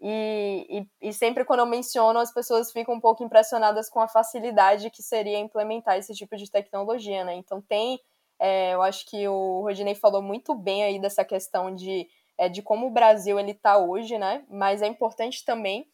[0.00, 4.06] E, e, e, sempre quando eu menciono, as pessoas ficam um pouco impressionadas com a
[4.06, 7.34] facilidade que seria implementar esse tipo de tecnologia, né?
[7.34, 7.98] Então tem,
[8.38, 12.06] é, eu acho que o Rodinei falou muito bem aí dessa questão de,
[12.38, 14.44] é, de como o Brasil ele está hoje, né?
[14.48, 15.84] Mas é importante também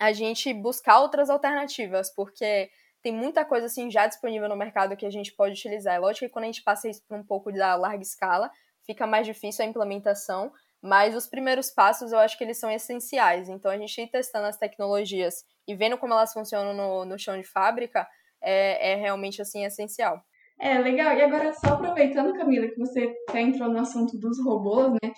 [0.00, 2.70] a gente buscar outras alternativas, porque
[3.02, 5.94] tem muita coisa assim já disponível no mercado que a gente pode utilizar.
[5.94, 8.50] É lógico que quando a gente passa isso para um pouco da larga escala,
[8.86, 10.50] fica mais difícil a implementação,
[10.82, 13.48] mas os primeiros passos eu acho que eles são essenciais.
[13.48, 17.36] Então a gente ir testando as tecnologias e vendo como elas funcionam no, no chão
[17.36, 18.06] de fábrica
[18.40, 20.22] é, é realmente assim essencial.
[20.60, 21.16] É, legal.
[21.16, 25.12] E agora, só aproveitando, Camila, que você até entrou no assunto dos robôs, né?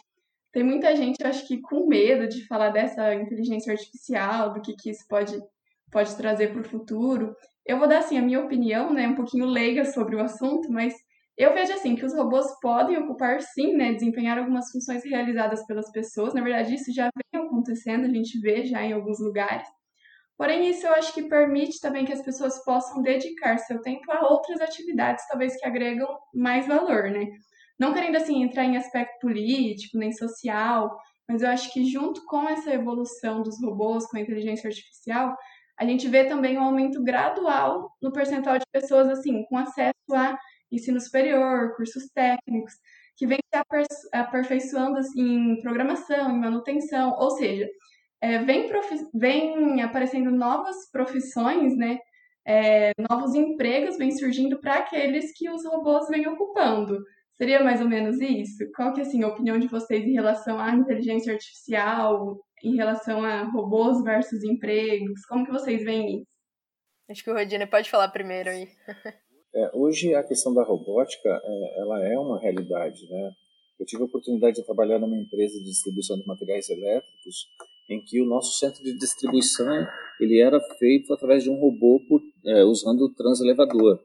[0.53, 4.75] Tem muita gente, eu acho que com medo de falar dessa inteligência artificial, do que,
[4.75, 5.39] que isso pode,
[5.91, 7.35] pode trazer para o futuro.
[7.65, 10.93] Eu vou dar assim a minha opinião, né, um pouquinho leiga sobre o assunto, mas
[11.43, 15.91] eu vejo assim que os robôs podem ocupar sim, né, desempenhar algumas funções realizadas pelas
[15.91, 16.35] pessoas.
[16.35, 19.67] Na verdade, isso já vem acontecendo, a gente vê já em alguns lugares.
[20.37, 24.29] Porém, isso eu acho que permite também que as pessoas possam dedicar seu tempo a
[24.29, 27.27] outras atividades, talvez que agregam mais valor, né?
[27.79, 30.95] Não querendo assim entrar em aspecto político nem social,
[31.27, 35.35] mas eu acho que junto com essa evolução dos robôs, com a inteligência artificial,
[35.79, 40.39] a gente vê também um aumento gradual no percentual de pessoas assim com acesso a
[40.71, 42.75] ensino superior, cursos técnicos,
[43.17, 47.69] que vem se aperfeiçoando assim, em programação, em manutenção, ou seja,
[48.21, 48.71] é, vem,
[49.15, 51.99] vem aparecendo novas profissões, né?
[52.47, 56.99] É, novos empregos vêm surgindo para aqueles que os robôs vêm ocupando.
[57.35, 58.71] Seria mais ou menos isso?
[58.75, 63.25] Qual que é assim, a opinião de vocês em relação à inteligência artificial, em relação
[63.25, 65.25] a robôs versus empregos?
[65.27, 66.41] Como que vocês veem isso?
[67.11, 68.69] Acho que o Rodine pode falar primeiro aí.
[69.55, 73.33] É, hoje a questão da robótica, é, ela é uma realidade, né?
[73.79, 77.49] Eu tive a oportunidade de trabalhar numa empresa de distribuição de materiais elétricos,
[77.89, 79.87] em que o nosso centro de distribuição
[80.21, 83.99] ele era feito através de um robô por, é, usando o transelevador.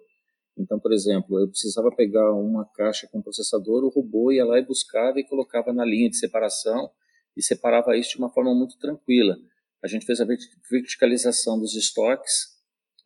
[0.57, 4.65] Então, por exemplo, eu precisava pegar uma caixa com processador, o robô ia lá e
[4.65, 6.89] buscava e colocava na linha de separação
[7.35, 9.35] e separava isso de uma forma muito tranquila.
[9.83, 10.25] A gente fez a
[10.71, 12.54] verticalização dos estoques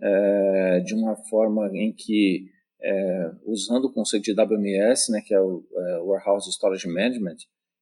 [0.02, 2.50] é, de uma forma em que,
[2.82, 7.38] é, usando o conceito de WMS, né, que é o é, Warehouse Storage Management,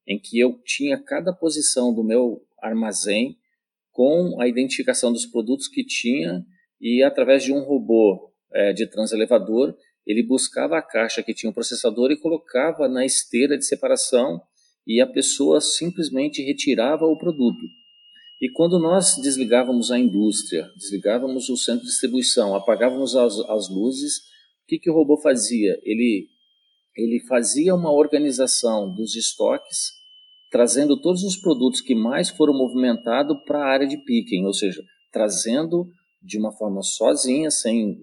[0.07, 3.37] em que eu tinha cada posição do meu armazém
[3.91, 6.45] com a identificação dos produtos que tinha
[6.79, 9.75] e através de um robô é, de transelevador,
[10.05, 14.41] ele buscava a caixa que tinha o processador e colocava na esteira de separação
[14.85, 17.59] e a pessoa simplesmente retirava o produto.
[18.39, 24.17] E quando nós desligávamos a indústria, desligávamos o centro de distribuição, apagávamos as, as luzes,
[24.17, 25.79] o que, que o robô fazia?
[25.83, 26.27] Ele,
[26.95, 29.91] ele fazia uma organização dos estoques,
[30.51, 34.83] trazendo todos os produtos que mais foram movimentados para a área de picking, ou seja,
[35.11, 35.87] trazendo
[36.21, 37.97] de uma forma sozinha, sem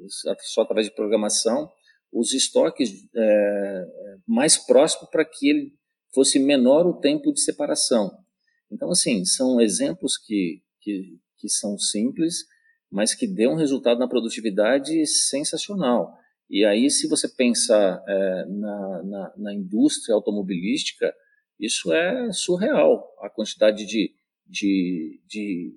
[0.52, 1.70] só através de programação,
[2.12, 3.84] os estoques é,
[4.26, 5.72] mais próximos para que ele
[6.12, 8.23] fosse menor o tempo de separação.
[8.70, 12.44] Então, assim, são exemplos que, que, que são simples,
[12.90, 16.16] mas que dão um resultado na produtividade sensacional.
[16.48, 21.14] E aí, se você pensar é, na, na, na, indústria automobilística,
[21.58, 24.14] isso é surreal, a quantidade de,
[24.46, 25.74] de, de,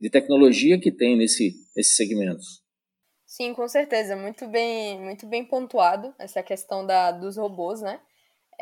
[0.00, 2.62] de tecnologia que tem nesse, nesses segmentos.
[3.24, 8.00] Sim, com certeza, muito bem, muito bem pontuado essa questão da, dos robôs, né?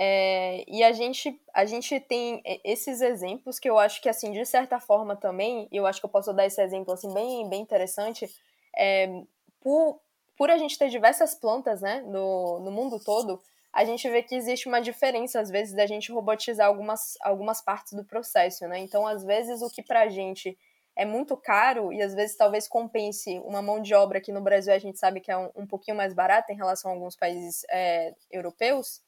[0.01, 4.47] É, e a gente, a gente tem esses exemplos que eu acho que, assim, de
[4.47, 8.33] certa forma também, eu acho que eu posso dar esse exemplo, assim, bem, bem interessante,
[8.77, 9.25] é,
[9.61, 10.01] por,
[10.37, 14.37] por a gente ter diversas plantas, né, no, no mundo todo, a gente vê que
[14.37, 18.79] existe uma diferença, às vezes, da gente robotizar algumas, algumas partes do processo, né?
[18.79, 20.57] Então, às vezes, o que pra gente
[20.97, 24.73] é muito caro e às vezes talvez compense uma mão de obra que no Brasil
[24.73, 27.65] a gente sabe que é um, um pouquinho mais barata em relação a alguns países
[27.71, 29.01] é, europeus.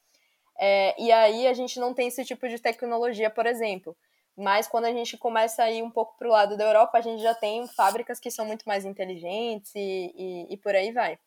[0.60, 3.96] É, e aí a gente não tem esse tipo de tecnologia, por exemplo.
[4.36, 7.00] Mas quando a gente começa a ir um pouco para o lado da Europa, a
[7.00, 11.18] gente já tem fábricas que são muito mais inteligentes e, e, e por aí vai.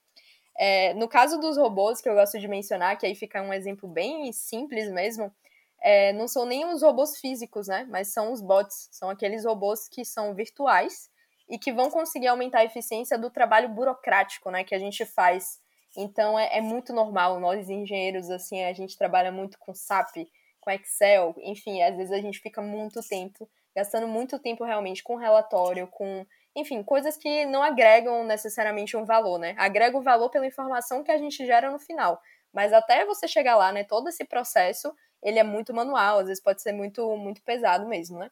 [0.58, 3.90] É, no caso dos robôs, que eu gosto de mencionar, que aí fica um exemplo
[3.90, 5.34] bem simples mesmo,
[5.82, 7.86] é, não são nem os robôs físicos, né?
[7.90, 11.10] Mas são os bots, são aqueles robôs que são virtuais
[11.50, 14.64] e que vão conseguir aumentar a eficiência do trabalho burocrático, né?
[14.64, 15.60] Que a gente faz.
[15.96, 20.28] Então é, é muito normal, nós engenheiros, assim, a gente trabalha muito com SAP,
[20.60, 25.16] com Excel, enfim, às vezes a gente fica muito tempo, gastando muito tempo realmente com
[25.16, 26.26] relatório, com
[26.56, 29.56] enfim, coisas que não agregam necessariamente um valor, né?
[29.58, 32.22] Agrega o valor pela informação que a gente gera no final.
[32.54, 36.44] Mas até você chegar lá, né, todo esse processo ele é muito manual, às vezes
[36.44, 38.30] pode ser muito, muito pesado mesmo, né?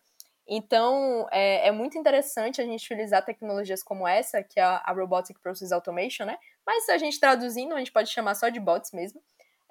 [0.54, 4.92] Então, é, é muito interessante a gente utilizar tecnologias como essa, que é a, a
[4.92, 6.38] Robotic Process Automation, né?
[6.68, 9.22] Mas a gente traduzindo, a gente pode chamar só de bots mesmo.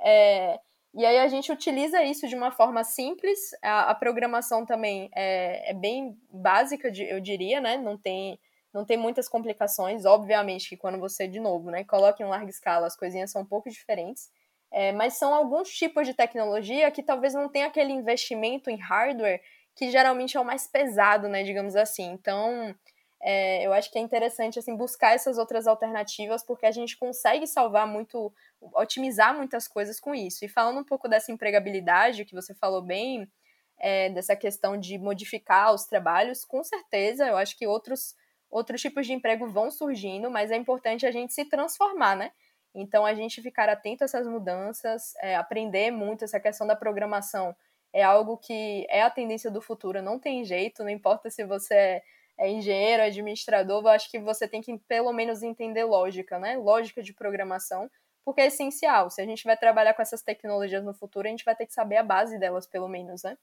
[0.00, 0.58] É,
[0.94, 3.50] e aí a gente utiliza isso de uma forma simples.
[3.60, 7.76] A, a programação também é, é, bem básica, eu diria, né?
[7.76, 8.40] Não tem,
[8.72, 10.06] não tem muitas complicações.
[10.06, 13.46] Obviamente que quando você, de novo, né, coloca em larga escala, as coisinhas são um
[13.46, 14.30] pouco diferentes.
[14.72, 19.42] É, mas são alguns tipos de tecnologia que talvez não tenha aquele investimento em hardware
[19.74, 22.10] que geralmente é o mais pesado, né, digamos assim.
[22.10, 22.74] Então,
[23.22, 27.46] é, eu acho que é interessante assim buscar essas outras alternativas porque a gente consegue
[27.46, 28.32] salvar muito,
[28.74, 30.44] otimizar muitas coisas com isso.
[30.44, 33.30] E falando um pouco dessa empregabilidade que você falou bem,
[33.78, 38.14] é, dessa questão de modificar os trabalhos, com certeza, eu acho que outros
[38.50, 42.32] outros tipos de emprego vão surgindo, mas é importante a gente se transformar, né?
[42.74, 47.54] Então, a gente ficar atento a essas mudanças, é, aprender muito essa questão da programação
[47.92, 51.74] é algo que é a tendência do futuro, não tem jeito, não importa se você
[51.74, 52.02] é,
[52.38, 56.56] é engenheiro, administrador, eu acho que você tem que pelo menos entender lógica, né?
[56.56, 57.90] Lógica de programação,
[58.24, 59.10] porque é essencial.
[59.10, 61.74] Se a gente vai trabalhar com essas tecnologias no futuro, a gente vai ter que
[61.74, 63.36] saber a base delas, pelo menos, né?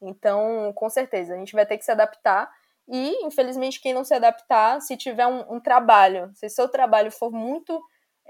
[0.00, 2.50] Então, com certeza, a gente vai ter que se adaptar.
[2.88, 7.30] E, infelizmente, quem não se adaptar, se tiver um, um trabalho, se seu trabalho for
[7.30, 7.80] muito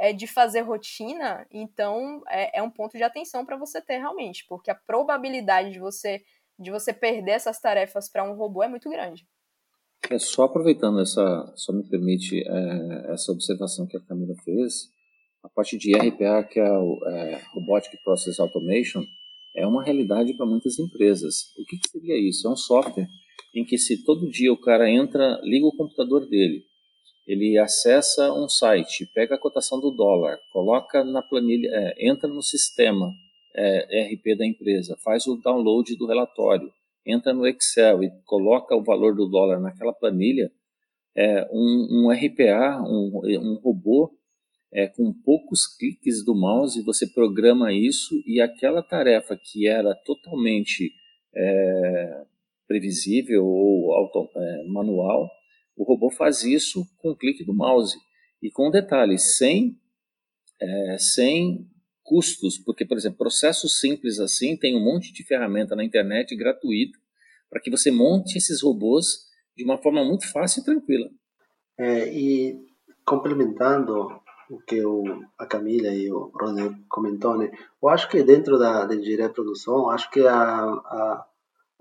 [0.02, 4.44] é, de fazer rotina, então é, é um ponto de atenção para você ter realmente,
[4.48, 6.20] porque a probabilidade de você
[6.58, 9.26] de você perder essas tarefas para um robô é muito grande.
[10.10, 14.90] É só aproveitando essa, só me permite é, essa observação que a Camila fez,
[15.42, 19.02] a parte de RPA, que é o é, Robotic Process Automation,
[19.56, 21.52] é uma realidade para muitas empresas.
[21.56, 22.46] O que, que seria isso?
[22.46, 23.08] É um software
[23.54, 26.64] em que se todo dia o cara entra, liga o computador dele,
[27.26, 32.42] ele acessa um site, pega a cotação do dólar, coloca na planilha, é, entra no
[32.42, 33.12] sistema
[33.54, 36.72] é, RP da empresa, faz o download do relatório,
[37.06, 40.50] entra no Excel e coloca o valor do dólar naquela planilha,
[41.14, 44.10] é, um, um RPA, um, um robô,
[44.72, 50.90] é, com poucos cliques do mouse, você programa isso e aquela tarefa que era totalmente
[51.36, 52.24] é,
[52.66, 55.30] previsível ou auto, é, manual,
[55.76, 57.96] o robô faz isso com o clique do mouse.
[58.42, 59.78] E com detalhe, sem,
[60.60, 61.66] é, sem
[62.02, 66.98] custos, porque, por exemplo, processos simples assim, tem um monte de ferramenta na internet gratuita
[67.48, 71.08] para que você monte esses robôs de uma forma muito fácil e tranquila.
[71.78, 72.58] É, e
[73.04, 75.02] complementando o que o,
[75.38, 77.50] a Camila e o Roger comentou, né?
[77.82, 81.26] eu acho que dentro da, da engenharia de produção, acho que a, a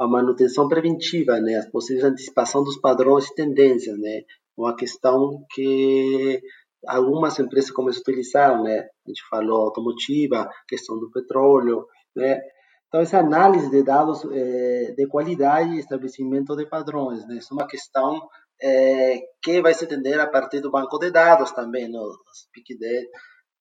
[0.01, 4.21] a manutenção preventiva, né, as possíveis antecipação dos padrões e tendências, né,
[4.57, 6.41] uma questão que
[6.87, 11.85] algumas empresas começam a utilizar, né, a gente falou automotiva, questão do petróleo,
[12.15, 12.41] né,
[12.87, 17.57] então essa análise de dados é, de qualidade e estabelecimento de padrões, né, isso é
[17.57, 18.19] uma questão
[18.59, 22.75] é, que vai se atender a partir do banco de dados também, né, os Big
[22.79, 23.07] Data,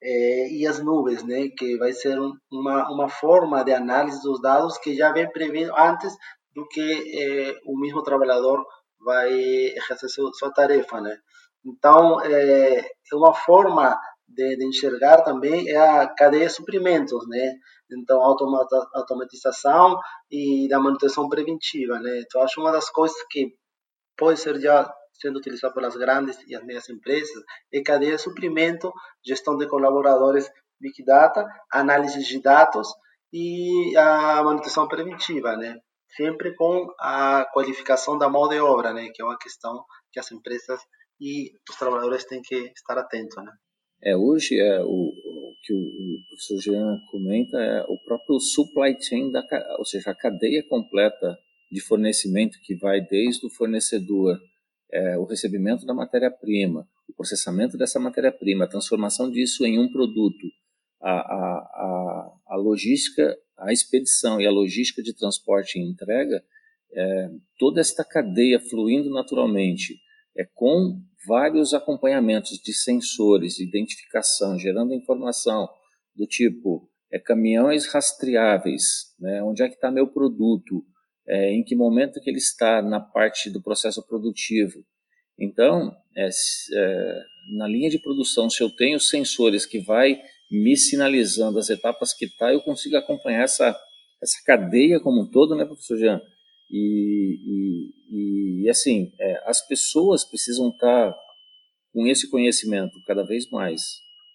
[0.03, 2.19] é, e as nuvens, né, que vai ser
[2.51, 6.17] uma, uma forma de análise dos dados que já vem prevendo antes
[6.61, 8.65] do que é, o mesmo trabalhador
[9.01, 11.17] vai exercer sua, tarefa, né?
[11.65, 13.99] Então, é, é uma forma
[14.29, 17.55] de, de, enxergar também é a cadeia de suprimentos, né?
[17.91, 19.99] Então, automata, automatização
[20.31, 22.21] e da manutenção preventiva, né?
[22.21, 23.55] Então, acho uma das coisas que
[24.17, 27.43] pode ser já sendo utilizado pelas grandes e as médias empresas,
[27.73, 28.91] é cadeia de suprimento,
[29.23, 30.51] gestão de colaboradores,
[30.81, 32.89] Big Data, análise de dados
[33.31, 35.77] e a manutenção preventiva, né?
[36.17, 39.09] Sempre com a qualificação da mão de obra, né?
[39.15, 40.81] Que é uma questão que as empresas
[41.21, 43.53] e os trabalhadores têm que estar atentos, né?
[44.03, 49.31] É, hoje é o, o que o, professor Jean comenta é o próprio supply chain,
[49.31, 49.43] da,
[49.79, 51.39] ou seja, a cadeia completa
[51.71, 54.39] de fornecimento que vai desde o fornecedor
[54.93, 60.47] é, o recebimento da matéria-prima, o processamento dessa matéria-prima, a transformação disso em um produto,
[61.01, 66.43] a, a, a, a, logística, a expedição e a logística de transporte e entrega,
[66.93, 69.97] é, toda esta cadeia fluindo naturalmente,
[70.37, 75.69] é, com vários acompanhamentos de sensores, identificação, gerando informação
[76.17, 80.85] do tipo é, caminhões rastreáveis, né, onde é que está meu produto,
[81.29, 84.85] é, em que momento que ele está na parte do processo produtivo.
[85.39, 87.23] Então, é, é,
[87.57, 90.21] na linha de produção, se eu tenho sensores que vai
[90.51, 93.77] me sinalizando as etapas que está, eu consigo acompanhar essa,
[94.23, 96.21] essa cadeia como um todo, né, professor Jean?
[96.71, 101.19] E, e, e assim, é, as pessoas precisam estar tá
[101.93, 103.81] com esse conhecimento cada vez mais.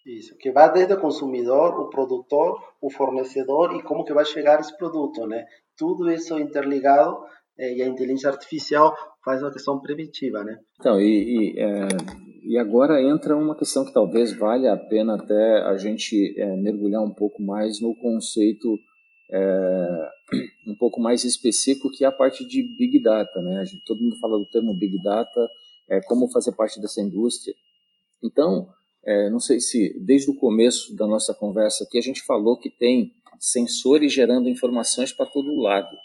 [0.06, 4.60] Isso, que vai desde o consumidor, o produtor, o fornecedor e como que vai chegar
[4.60, 5.44] esse produto, né?
[5.76, 7.18] Tudo isso interligado
[7.58, 10.60] eh, e a inteligência artificial faz uma questão preventiva, né?
[10.80, 11.88] Então, e, e, é,
[12.48, 17.04] e, agora entra uma questão que talvez valha a pena até a gente é, mergulhar
[17.04, 18.78] um pouco mais no conceito
[19.32, 20.10] é,
[20.68, 23.66] um pouco mais específico que é a parte de Big Data, né?
[23.66, 25.50] Gente, todo mundo fala do termo Big Data,
[25.90, 27.56] é, como fazer parte dessa indústria.
[28.24, 28.68] Então,
[29.04, 32.70] é, não sei se desde o começo da nossa conversa aqui a gente falou que
[32.70, 35.96] tem sensores gerando informações para todo lado.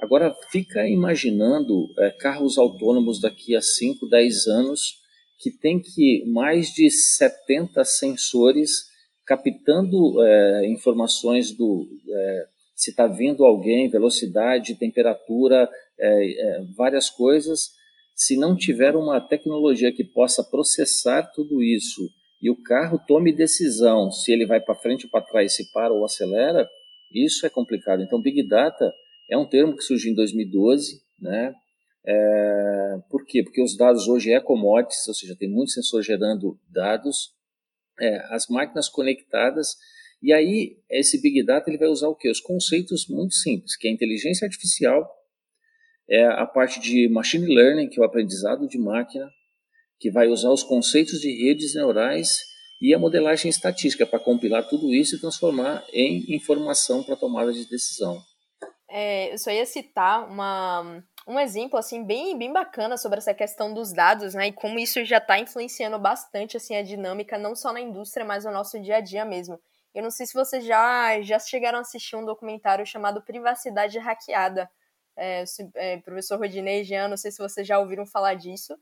[0.00, 1.88] Agora, fica imaginando
[2.20, 5.07] carros autônomos daqui a 5, 10 anos
[5.38, 8.88] que tem que mais de 70 sensores
[9.24, 15.68] captando é, informações do é, se está vindo alguém, velocidade, temperatura,
[15.98, 17.70] é, é, várias coisas.
[18.14, 22.08] Se não tiver uma tecnologia que possa processar tudo isso
[22.40, 25.92] e o carro tome decisão se ele vai para frente ou para trás, se para
[25.92, 26.68] ou acelera,
[27.12, 28.02] isso é complicado.
[28.02, 28.92] Então, Big Data
[29.28, 31.52] é um termo que surgiu em 2012, né?
[32.10, 33.42] É, por quê?
[33.42, 37.34] Porque os dados hoje é commodities, ou seja, tem muito sensor gerando dados,
[38.00, 39.76] é, as máquinas conectadas,
[40.22, 42.30] e aí esse Big Data ele vai usar o quê?
[42.30, 45.06] Os conceitos muito simples, que é a inteligência artificial,
[46.08, 49.28] é a parte de machine learning, que é o aprendizado de máquina,
[50.00, 52.38] que vai usar os conceitos de redes neurais
[52.80, 57.68] e a modelagem estatística para compilar tudo isso e transformar em informação para tomada de
[57.68, 58.18] decisão.
[58.88, 63.74] É, eu só ia citar uma, um exemplo assim bem, bem bacana sobre essa questão
[63.74, 64.48] dos dados, né?
[64.48, 68.46] E como isso já está influenciando bastante assim a dinâmica não só na indústria, mas
[68.46, 69.60] no nosso dia a dia mesmo.
[69.94, 74.70] Eu não sei se vocês já já chegaram a assistir um documentário chamado Privacidade Hackeada.
[75.14, 78.74] É, é, professor Rodinei Jean, não sei se vocês já ouviram falar disso.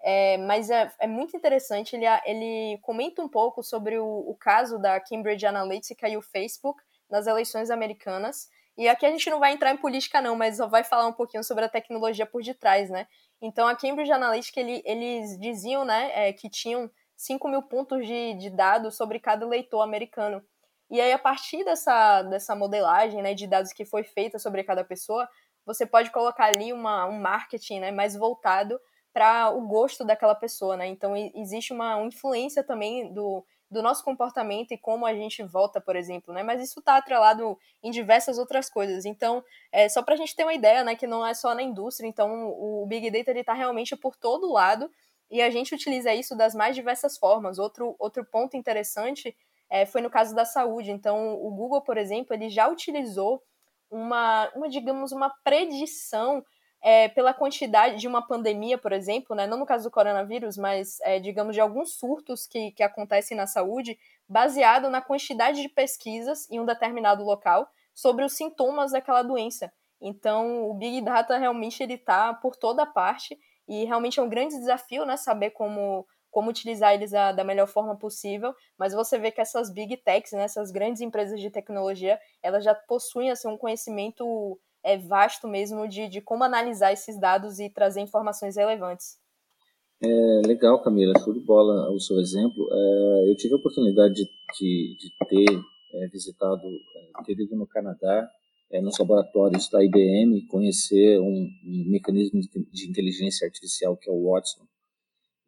[0.00, 4.78] É, mas é, é muito interessante, ele, ele comenta um pouco sobre o, o caso
[4.78, 6.80] da Cambridge Analytica e o Facebook
[7.10, 8.48] nas eleições americanas.
[8.78, 11.42] E aqui a gente não vai entrar em política não, mas vai falar um pouquinho
[11.42, 13.08] sobre a tecnologia por detrás, né?
[13.42, 18.34] Então a Cambridge Analytica, ele, eles diziam, né, é, que tinham 5 mil pontos de,
[18.34, 20.40] de dados sobre cada eleitor americano.
[20.88, 24.84] E aí, a partir dessa, dessa modelagem né, de dados que foi feita sobre cada
[24.84, 25.28] pessoa,
[25.66, 28.80] você pode colocar ali uma, um marketing né, mais voltado
[29.12, 30.86] para o gosto daquela pessoa, né?
[30.86, 35.80] Então existe uma, uma influência também do, do nosso comportamento e como a gente vota,
[35.80, 36.42] por exemplo, né?
[36.42, 39.04] Mas isso está atrelado em diversas outras coisas.
[39.04, 40.94] Então, é só para a gente ter uma ideia, né?
[40.94, 42.08] Que não é só na indústria.
[42.08, 44.90] Então, o Big Data está realmente por todo lado
[45.30, 47.58] e a gente utiliza isso das mais diversas formas.
[47.58, 49.36] Outro, outro ponto interessante
[49.68, 50.90] é, foi no caso da saúde.
[50.90, 53.42] Então, o Google, por exemplo, ele já utilizou
[53.90, 56.44] uma, uma digamos, uma predição
[56.82, 61.00] é, pela quantidade de uma pandemia, por exemplo, né, não no caso do coronavírus, mas
[61.00, 63.98] é, digamos de alguns surtos que, que acontecem na saúde,
[64.28, 69.72] baseado na quantidade de pesquisas em um determinado local sobre os sintomas daquela doença.
[70.00, 74.56] Então, o Big Data realmente ele está por toda parte e realmente é um grande
[74.56, 79.30] desafio, né, saber como como utilizar eles a, da melhor forma possível, mas você vê
[79.30, 83.56] que essas big techs, né, essas grandes empresas de tecnologia, elas já possuem assim, um
[83.56, 89.18] conhecimento é vasto mesmo de, de como analisar esses dados e trazer informações relevantes.
[90.02, 92.68] É, legal, Camila, show de bola o seu exemplo.
[92.72, 95.60] É, eu tive a oportunidade de, de, de ter
[95.94, 96.62] é, visitado,
[97.20, 98.30] é, ter ido no Canadá,
[98.70, 104.12] é, nos laboratórios da IBM, conhecer um, um mecanismo de, de, inteligência artificial que é
[104.12, 104.66] o Watson.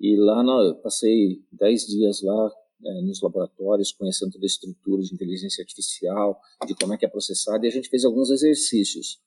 [0.01, 2.51] E lá eu passei 10 dias lá
[2.85, 7.09] é, nos laboratórios, conhecendo toda a estrutura de inteligência artificial, de como é que é
[7.09, 9.21] processada, e a gente fez alguns exercícios.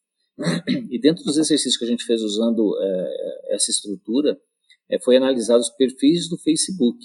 [0.91, 4.39] E dentro dos exercícios que a gente fez usando é, essa estrutura,
[4.89, 6.97] é, foi analisar os perfis do Facebook,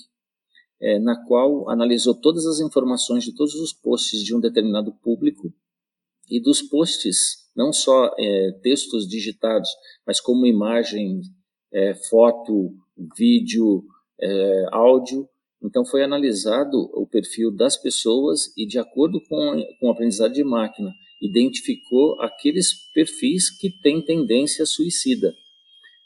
[0.80, 5.52] é, na qual analisou todas as informações de todos os posts de um determinado público
[6.30, 8.14] e dos posts, não só
[8.62, 9.68] textos digitados,
[10.06, 11.26] mas como imagens,
[11.72, 12.74] é, foto,
[13.16, 13.82] vídeo,
[14.70, 15.28] áudio.
[15.62, 20.92] Então foi analisado o perfil das pessoas e de acordo com o aprendizado de máquina,
[21.20, 25.34] identificou aqueles perfis que têm tendência suicida.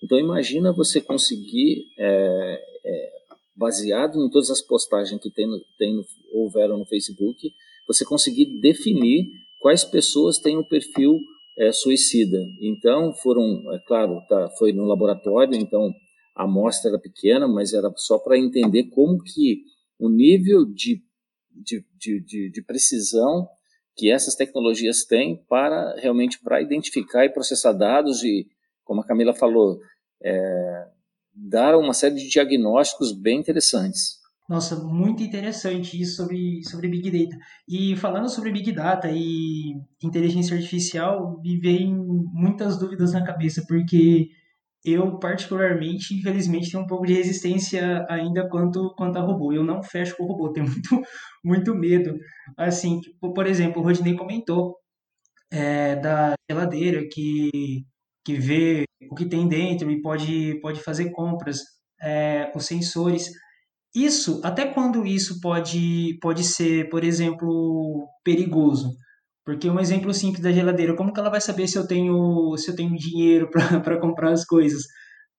[0.02, 3.12] Então imagina você conseguir, é, é,
[3.54, 5.46] baseado em todas as postagens que tem,
[5.78, 6.02] tem,
[6.32, 7.52] houveram no Facebook,
[7.86, 9.26] você conseguir definir
[9.60, 11.18] quais pessoas têm o perfil
[11.58, 12.38] é, suicida.
[12.60, 15.92] Então foram, é claro, tá, foi no laboratório, então
[16.34, 19.62] a amostra era pequena, mas era só para entender como que
[19.98, 21.02] o nível de,
[21.52, 23.46] de, de, de, de precisão
[23.96, 28.46] que essas tecnologias têm para realmente para identificar e processar dados e,
[28.84, 29.78] como a Camila falou,
[30.22, 30.86] é,
[31.34, 34.22] dar uma série de diagnósticos bem interessantes.
[34.48, 37.42] Nossa, muito interessante isso sobre, sobre Big Data.
[37.66, 41.94] E falando sobre Big Data e inteligência artificial, me vem
[42.32, 44.28] muitas dúvidas na cabeça, porque
[44.84, 49.52] eu, particularmente, infelizmente, tenho um pouco de resistência ainda quanto, quanto a robô.
[49.52, 51.02] Eu não fecho com o robô, tenho muito,
[51.44, 52.14] muito medo.
[52.56, 54.76] Assim, tipo, por exemplo, o Rodney comentou
[55.52, 57.84] é, da geladeira que,
[58.24, 61.60] que vê o que tem dentro e pode, pode fazer compras,
[62.02, 63.30] é, os sensores.
[63.94, 68.96] Isso, até quando isso pode, pode ser, por exemplo, perigoso?
[69.44, 72.70] Porque um exemplo simples da geladeira, como que ela vai saber se eu tenho, se
[72.70, 73.50] eu tenho dinheiro
[73.84, 74.84] para comprar as coisas?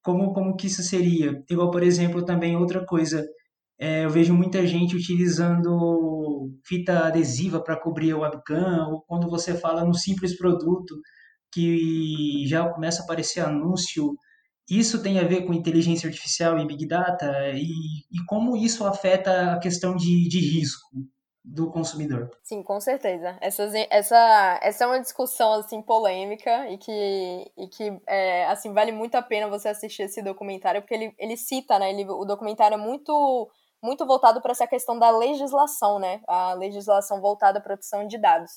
[0.03, 1.41] Como, como que isso seria?
[1.49, 3.25] Igual, por exemplo, também outra coisa,
[3.79, 9.55] é, eu vejo muita gente utilizando fita adesiva para cobrir o webcam, ou quando você
[9.57, 10.95] fala num simples produto
[11.53, 14.15] que já começa a aparecer anúncio.
[14.69, 17.51] Isso tem a ver com inteligência artificial e Big Data?
[17.55, 17.67] E,
[18.11, 20.89] e como isso afeta a questão de, de risco?
[21.43, 22.31] Do consumidor.
[22.41, 23.37] Sim, com certeza.
[23.41, 28.93] Essa, essa, essa é uma discussão assim polêmica e que, e que é, assim vale
[28.93, 31.89] muito a pena você assistir esse documentário porque ele, ele cita, né?
[31.91, 33.49] Ele, o documentário é muito
[33.81, 36.21] muito voltado para essa questão da legislação, né?
[36.25, 38.51] A legislação voltada à proteção de dados.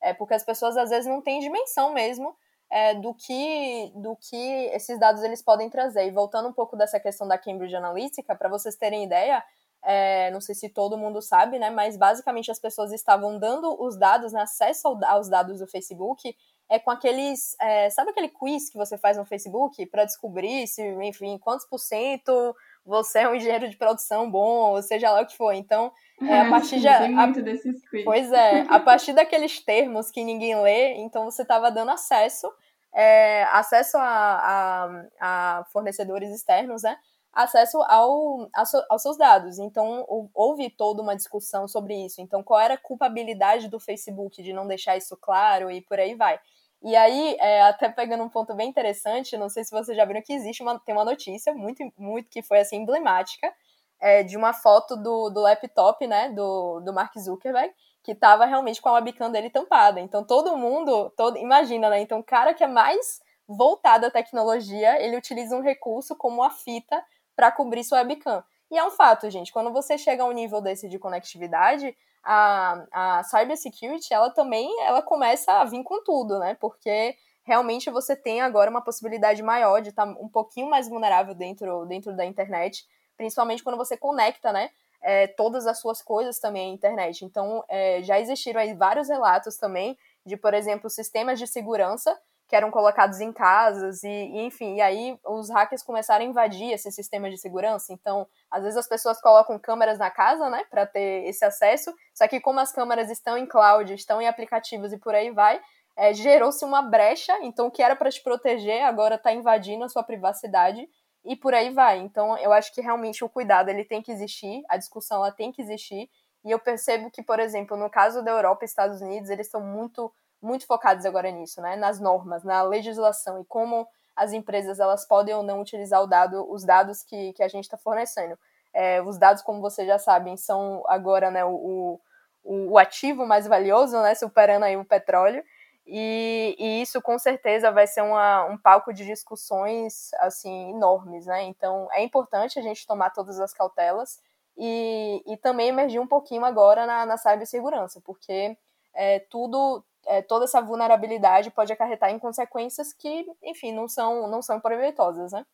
[0.00, 2.36] É porque as pessoas às vezes não têm dimensão mesmo
[2.70, 4.36] é, do que do que
[4.72, 6.06] esses dados eles podem trazer.
[6.06, 9.42] E voltando um pouco dessa questão da Cambridge Analytica, para vocês terem ideia,
[9.90, 11.70] é, não sei se todo mundo sabe, né?
[11.70, 16.36] Mas basicamente as pessoas estavam dando os dados, né, acesso aos dados do Facebook,
[16.68, 17.56] é com aqueles.
[17.58, 21.78] É, sabe aquele quiz que você faz no Facebook para descobrir se, enfim, quantos por
[21.78, 25.52] cento você é um engenheiro de produção bom, ou seja lá o que for.
[25.54, 26.88] Então, é, a partir de.
[26.88, 28.04] A, muito desses quiz.
[28.04, 32.46] Pois é, a partir daqueles termos que ninguém lê, então você estava dando acesso.
[32.94, 36.94] É, acesso a, a, a fornecedores externos, né?
[37.32, 38.48] Acesso ao,
[38.88, 39.58] aos seus dados.
[39.58, 40.04] Então,
[40.34, 42.20] houve toda uma discussão sobre isso.
[42.20, 46.14] Então, qual era a culpabilidade do Facebook de não deixar isso claro e por aí
[46.14, 46.40] vai.
[46.82, 50.22] E aí, é, até pegando um ponto bem interessante, não sei se vocês já viram
[50.22, 53.52] que existe uma, tem uma notícia muito, muito que foi assim emblemática
[54.00, 58.80] é, de uma foto do, do laptop, né, do, do Mark Zuckerberg, que estava realmente
[58.80, 60.00] com a webcam dele tampada.
[60.00, 62.00] Então todo mundo, todo, imagina, né?
[62.00, 66.50] Então o cara que é mais voltado à tecnologia, ele utiliza um recurso como a
[66.50, 67.02] fita
[67.38, 68.42] para cobrir sua webcam.
[68.68, 72.84] E é um fato, gente, quando você chega a um nível desse de conectividade, a,
[72.90, 76.56] a cybersecurity, ela também, ela começa a vir com tudo, né?
[76.60, 81.32] Porque realmente você tem agora uma possibilidade maior de estar tá um pouquinho mais vulnerável
[81.32, 82.84] dentro, dentro da internet,
[83.16, 84.70] principalmente quando você conecta, né?
[85.00, 87.24] É, todas as suas coisas também à internet.
[87.24, 92.18] Então, é, já existiram aí vários relatos também de, por exemplo, sistemas de segurança
[92.48, 96.72] que eram colocados em casas e, e, enfim, e aí os hackers começaram a invadir
[96.72, 97.92] esse sistema de segurança.
[97.92, 101.94] Então, às vezes as pessoas colocam câmeras na casa, né, para ter esse acesso.
[102.14, 105.60] Só que como as câmeras estão em cloud, estão em aplicativos e por aí vai,
[105.94, 107.38] é, gerou-se uma brecha.
[107.42, 110.88] Então, o que era para te proteger agora está invadindo a sua privacidade
[111.26, 111.98] e por aí vai.
[111.98, 115.52] Então, eu acho que realmente o cuidado ele tem que existir, a discussão ela tem
[115.52, 116.08] que existir.
[116.44, 119.60] E eu percebo que, por exemplo, no caso da Europa e Estados Unidos, eles estão
[119.60, 121.76] muito muito focados agora nisso, né?
[121.76, 126.64] Nas normas, na legislação e como as empresas elas podem ou não utilizar dado, os
[126.64, 128.38] dados que, que a gente está fornecendo.
[128.72, 132.00] É, os dados, como vocês já sabem, são agora né, o,
[132.44, 134.14] o, o ativo mais valioso, né?
[134.14, 135.42] Superando aí o petróleo.
[135.86, 141.44] E, e, isso com certeza vai ser uma, um palco de discussões assim enormes, né?
[141.44, 144.20] Então é importante a gente tomar todas as cautelas
[144.58, 148.56] e, e também emergir um pouquinho agora na, na cibersegurança, porque
[148.94, 154.42] é, tudo é, toda essa vulnerabilidade pode acarretar em consequências que, enfim, não são, não
[154.42, 155.44] são proveitosas, né?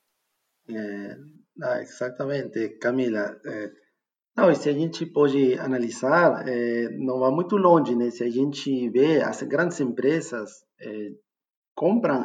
[0.70, 1.16] É,
[1.62, 3.36] ah, exatamente, Camila.
[3.44, 3.70] É,
[4.36, 8.10] não, e se a gente pode analisar, é, não vai muito longe, né?
[8.10, 10.50] Se a gente vê as grandes empresas
[10.80, 11.10] é,
[11.74, 12.24] compram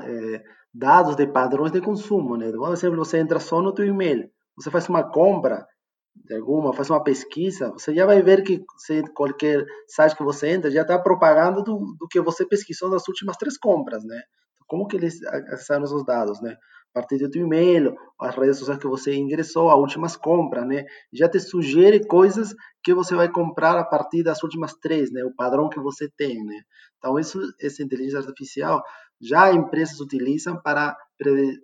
[0.73, 2.51] dados de padrões de consumo, né?
[2.51, 5.67] Por exemplo, você entra só no teu e-mail, você faz uma compra
[6.15, 10.49] de alguma, faz uma pesquisa, você já vai ver que se qualquer site que você
[10.49, 14.21] entra já está propagando do, do que você pesquisou nas últimas três compras, né?
[14.67, 16.55] Como que eles acessaram os dados, né?
[16.91, 20.85] A partir do teu e-mail, as redes sociais que você ingressou, as últimas compras, né?
[21.11, 22.53] Já te sugere coisas
[22.83, 25.23] que você vai comprar a partir das últimas três, né?
[25.23, 26.61] O padrão que você tem, né?
[26.97, 28.83] Então, isso, essa inteligência artificial,
[29.21, 30.95] já empresas utilizam para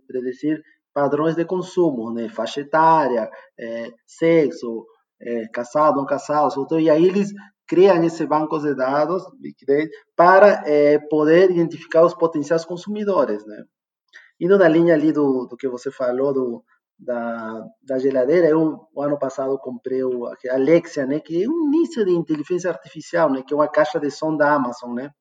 [0.07, 0.61] predecir
[0.95, 2.29] padrões de consumo, né?
[2.29, 3.29] Faixa etária,
[3.59, 4.85] é, sexo,
[5.21, 7.31] é, casado, não casado, então, e aí eles
[7.67, 9.23] criam esse banco de dados
[10.15, 13.63] para é, poder identificar os potenciais consumidores, né?
[14.39, 16.63] Indo na linha ali do, do que você falou do,
[16.97, 22.05] da, da geladeira, eu o ano passado comprei o Alexia, né, que é um início
[22.05, 25.11] de inteligência artificial, né, que é uma caixa de som da Amazon, né.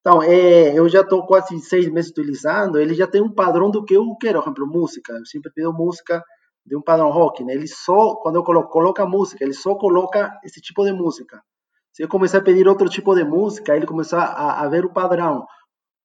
[0.00, 3.84] Então, é, eu já estou quase seis meses utilizando, ele já tem um padrão do
[3.84, 5.12] que eu quero, por exemplo, música.
[5.12, 6.24] Eu sempre pido música
[6.64, 7.52] de um padrão rock, né?
[7.52, 11.42] Ele só, quando eu coloco, coloca música, ele só coloca esse tipo de música.
[11.92, 14.92] Se eu começar a pedir outro tipo de música, ele começar a, a ver o
[14.92, 15.44] padrão.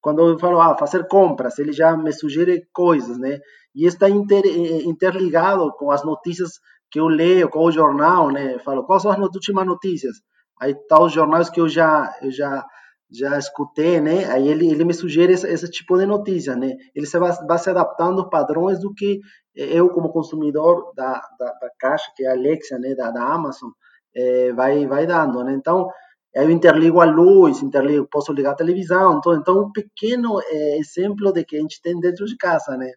[0.02, 3.39] Quando eu falo, ah, fazer compras, ele já me sugere coisas, né?
[3.74, 6.60] E está inter, eh, interligado com as notícias
[6.91, 8.56] que eu leio, com o jornal, né?
[8.56, 10.18] Eu falo, quais são as últimas notícias?
[10.62, 12.66] Aí tá os jornais que eu já, eu já,
[13.12, 14.26] já escutei, né?
[14.32, 16.76] Aí ele, ele me sugere esse, esse tipo de notícia, né?
[16.93, 19.20] Ele se vai, vai se adaptando aos padrões do que
[19.56, 22.95] eu, como consumidor da, da, da caixa, que é a Alexa, né?
[22.95, 23.70] Da, da Amazon,
[24.16, 25.53] é, vai, vai dando, né?
[25.53, 25.89] Então,
[26.34, 29.18] eu interligo a luz, interligo, posso ligar a televisão.
[29.18, 32.91] Então, então um pequeno é, exemplo de que a gente tem dentro de casa, né?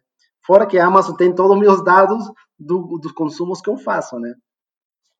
[0.45, 2.25] Fora que a Amazon tem todos os meus dados
[2.57, 4.33] do, dos consumos que eu faço, né?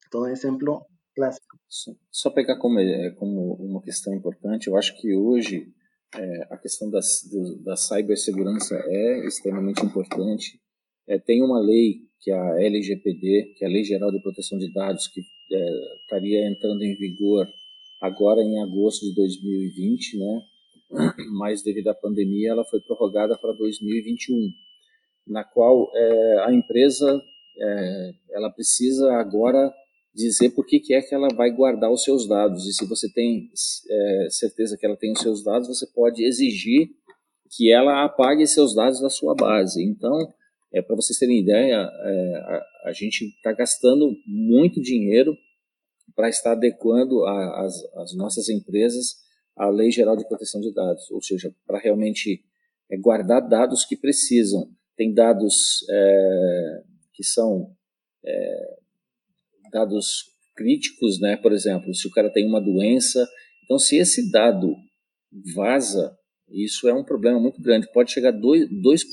[0.07, 0.81] Então, exemplo
[1.19, 1.59] clássico.
[1.67, 5.67] Só, só pegar como, é, como uma questão importante, eu acho que hoje
[6.15, 6.99] é, a questão da,
[7.63, 10.59] da cibersegurança é extremamente importante.
[11.07, 14.57] É, tem uma lei, que é a LGPD, que é a Lei Geral de Proteção
[14.57, 17.47] de Dados, que é, estaria entrando em vigor
[18.01, 20.41] agora em agosto de 2020, né?
[21.37, 24.35] Mas devido à pandemia, ela foi prorrogada para 2021,
[25.27, 27.21] na qual é, a empresa
[27.59, 29.71] é, ela precisa agora
[30.13, 32.65] dizer por que, que é que ela vai guardar os seus dados.
[32.65, 33.49] E se você tem
[33.89, 36.89] é, certeza que ela tem os seus dados, você pode exigir
[37.51, 39.83] que ela apague seus dados da sua base.
[39.83, 40.17] Então,
[40.71, 45.35] é, para vocês terem ideia, é, a, a gente está gastando muito dinheiro
[46.15, 49.15] para estar adequando a, as, as, nossas empresas
[49.55, 52.43] à Lei Geral de Proteção de Dados, ou seja, para realmente
[52.91, 54.69] é, guardar dados que precisam.
[54.95, 56.83] Tem dados é,
[57.13, 57.75] que são
[58.25, 58.78] é,
[59.71, 61.37] dados críticos, né?
[61.37, 63.27] Por exemplo, se o cara tem uma doença,
[63.63, 64.75] então se esse dado
[65.53, 66.17] vaza,
[66.49, 67.91] isso é um problema muito grande.
[67.91, 69.03] Pode chegar a 2%, 2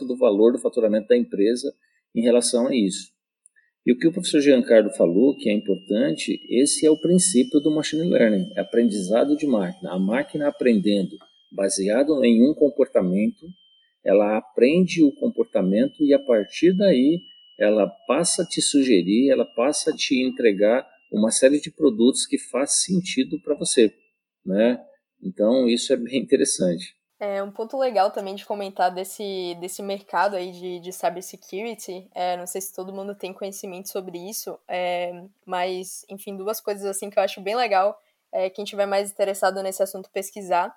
[0.00, 1.72] do valor do faturamento da empresa
[2.14, 3.14] em relação a isso.
[3.86, 7.70] E o que o professor Giancarlo falou, que é importante, esse é o princípio do
[7.70, 9.92] machine learning, é aprendizado de máquina.
[9.92, 11.16] A máquina aprendendo
[11.52, 13.46] baseado em um comportamento,
[14.04, 17.20] ela aprende o comportamento e a partir daí
[17.58, 22.38] ela passa a te sugerir, ela passa a te entregar uma série de produtos que
[22.38, 23.94] faz sentido para você,
[24.44, 24.78] né?
[25.22, 26.94] Então isso é bem interessante.
[27.18, 32.36] É, um ponto legal também de comentar desse, desse mercado aí de, de cybersecurity, é,
[32.36, 37.08] não sei se todo mundo tem conhecimento sobre isso, é, mas, enfim, duas coisas assim
[37.08, 37.98] que eu acho bem legal,
[38.30, 40.76] é, quem tiver mais interessado nesse assunto pesquisar.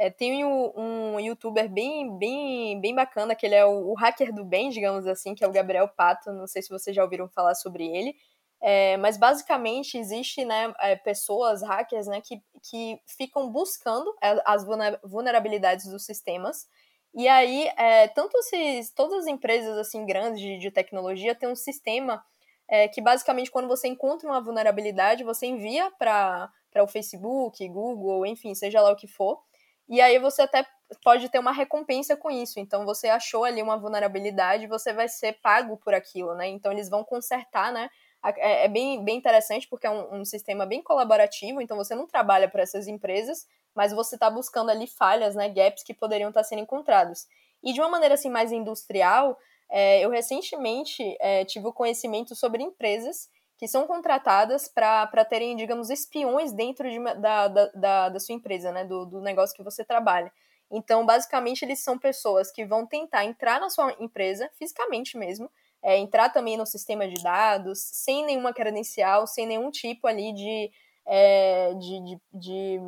[0.00, 4.32] É, tem um, um, youtuber bem, bem, bem bacana, que ele é o, o hacker
[4.32, 7.28] do bem, digamos assim, que é o Gabriel Pato, não sei se vocês já ouviram
[7.28, 8.16] falar sobre ele,
[8.62, 14.10] é, mas basicamente existe né, é, pessoas, hackers, né, que, que ficam buscando
[14.46, 14.64] as
[15.04, 16.66] vulnerabilidades dos sistemas.
[17.14, 21.54] E aí, é, tanto se, todas as empresas assim grandes de, de tecnologia têm um
[21.54, 22.24] sistema
[22.66, 28.54] é, que basicamente quando você encontra uma vulnerabilidade, você envia para o Facebook, Google, enfim,
[28.54, 29.42] seja lá o que for.
[29.90, 30.64] E aí você até
[31.02, 32.60] pode ter uma recompensa com isso.
[32.60, 36.48] Então você achou ali uma vulnerabilidade, você vai ser pago por aquilo, né?
[36.48, 37.90] Então eles vão consertar, né?
[38.22, 42.06] é, é bem, bem interessante porque é um, um, sistema bem colaborativo, então você não
[42.06, 46.42] trabalha para essas empresas, mas você está buscando ali falhas, né, gaps que poderiam estar
[46.42, 47.26] tá sendo encontrados.
[47.62, 49.38] E de uma maneira assim mais industrial,
[49.68, 53.28] é, eu recentemente é, tive o conhecimento sobre empresas
[53.60, 58.86] que são contratadas para terem, digamos, espiões dentro de, da, da, da, sua empresa, né,
[58.86, 60.32] do, do negócio que você trabalha.
[60.70, 65.50] Então, basicamente, eles são pessoas que vão tentar entrar na sua empresa, fisicamente mesmo,
[65.82, 70.70] é, entrar também no sistema de dados, sem nenhuma credencial, sem nenhum tipo ali de,
[71.04, 72.78] é, de, de, de,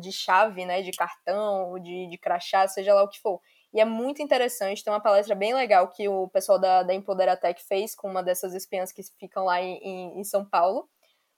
[0.00, 3.38] de, chave, né, de cartão, de, de crachá, seja lá o que for.
[3.72, 4.84] E é muito interessante.
[4.84, 8.54] Tem uma palestra bem legal que o pessoal da, da Empoderatec fez com uma dessas
[8.54, 10.88] espiãs que ficam lá em, em São Paulo.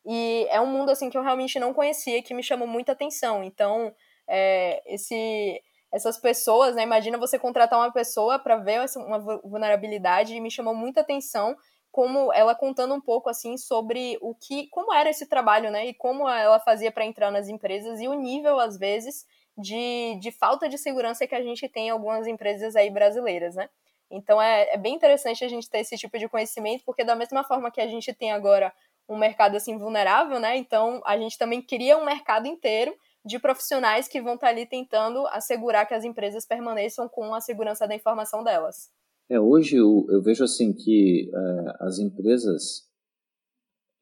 [0.05, 3.43] E é um mundo assim que eu realmente não conhecia, que me chamou muita atenção.
[3.43, 3.95] Então,
[4.29, 5.63] é, esse,
[5.93, 6.83] essas pessoas, né?
[6.83, 11.57] Imagina você contratar uma pessoa para ver essa, uma vulnerabilidade e me chamou muita atenção
[11.93, 15.87] como ela contando um pouco assim sobre o que, como era esse trabalho, né?
[15.87, 19.25] E como ela fazia para entrar nas empresas e o nível às vezes
[19.57, 23.69] de, de falta de segurança que a gente tem em algumas empresas aí brasileiras, né?
[24.11, 27.45] Então é, é bem interessante a gente ter esse tipo de conhecimento, porque da mesma
[27.45, 28.73] forma que a gente tem agora
[29.09, 30.57] um mercado assim vulnerável, né?
[30.57, 32.95] Então a gente também cria um mercado inteiro
[33.25, 37.89] de profissionais que vão estar ali tentando assegurar que as empresas permaneçam com a segurança
[37.89, 38.91] da informação delas.
[39.31, 42.87] É, hoje eu, eu vejo assim que é, as empresas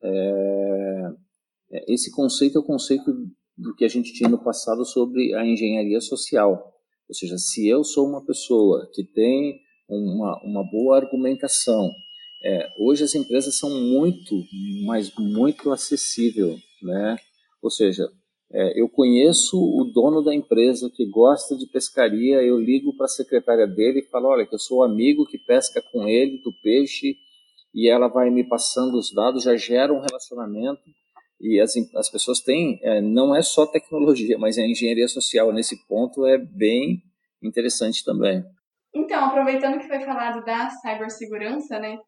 [0.02, 1.10] é,
[1.70, 3.12] é esse conceito é o conceito
[3.56, 6.72] do que a gente tinha no passado sobre a engenharia social.
[7.08, 11.90] Ou seja, se eu sou uma pessoa que tem uma, uma boa argumentação,
[12.44, 14.34] é, hoje as empresas são muito,
[14.84, 17.16] mas muito acessível, né?
[17.62, 18.08] Ou seja,
[18.50, 23.08] é, eu conheço o dono da empresa que gosta de pescaria, eu ligo para a
[23.08, 27.16] secretária dele e falo, olha, que eu sou amigo que pesca com ele do peixe
[27.74, 30.82] e ela vai me passando os dados, já gera um relacionamento
[31.42, 35.84] e as, as pessoas têm, é, não é só tecnologia, mas a engenharia social nesse
[35.88, 37.02] ponto é bem
[37.42, 38.44] interessante também.
[38.94, 41.98] Então, aproveitando que foi falado da cibersegurança, né?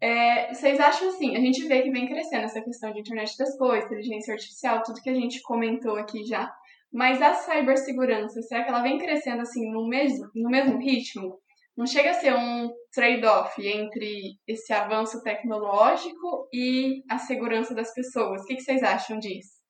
[0.00, 3.56] É, vocês acham assim, a gente vê que vem crescendo essa questão de internet das
[3.56, 6.52] coisas, inteligência artificial, tudo que a gente comentou aqui já.
[6.92, 11.38] Mas a cibersegurança, será que ela vem crescendo assim no mesmo, no mesmo ritmo?
[11.76, 18.42] Não chega a ser um trade-off entre esse avanço tecnológico e a segurança das pessoas.
[18.42, 19.64] O que, que vocês acham disso?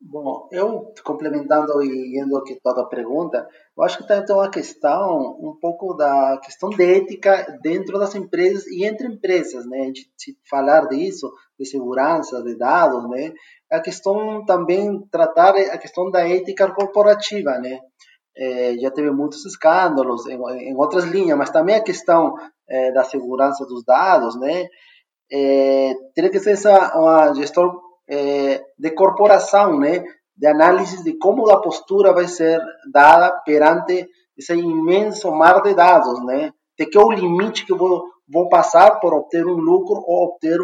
[0.00, 5.36] Bom, eu complementando e indo aqui toda a pergunta, eu acho que tem uma questão,
[5.40, 9.80] um pouco da questão de ética dentro das empresas e entre empresas, né?
[9.80, 11.28] A gente falar disso,
[11.58, 13.32] de segurança, de dados, né?
[13.72, 17.80] A questão também tratar a questão da ética corporativa, né?
[18.80, 20.38] Já teve muitos escândalos em,
[20.70, 22.34] em, outras linhas, mas também a questão
[22.94, 24.68] da segurança dos dados, né?
[25.30, 30.02] É, teria que ser essa uma gestão é, de corporação, né?
[30.36, 32.60] De análise de como a postura vai ser
[32.92, 36.52] dada perante esse imenso mar de dados, né?
[36.78, 40.24] De que é o limite que eu vou, vou passar por obter um lucro ou
[40.28, 40.58] obter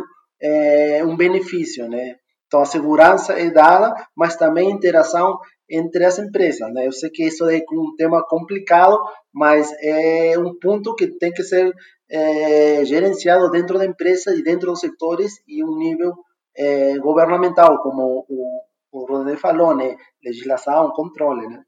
[1.04, 2.16] um benefício, né?
[2.46, 5.38] Então a segurança é dada, mas também a interação
[5.68, 6.72] entre as empresas.
[6.72, 6.86] Né?
[6.86, 8.98] Eu sei que isso é um tema complicado,
[9.32, 11.72] mas é um ponto que tem que ser
[12.10, 16.12] é, gerenciado dentro da empresa e dentro dos setores e um nível
[16.56, 18.60] é, governamental, como o,
[18.92, 19.96] o Rodney falou, né?
[20.22, 21.46] legislação, controle.
[21.48, 21.62] Né?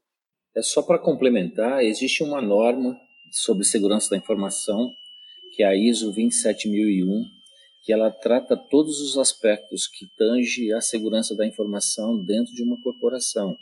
[0.55, 2.97] É só para complementar, existe uma norma
[3.31, 4.89] sobre segurança da informação,
[5.55, 7.23] que é a ISO 27001,
[7.83, 12.81] que ela trata todos os aspectos que tange a segurança da informação dentro de uma
[12.81, 13.55] corporação.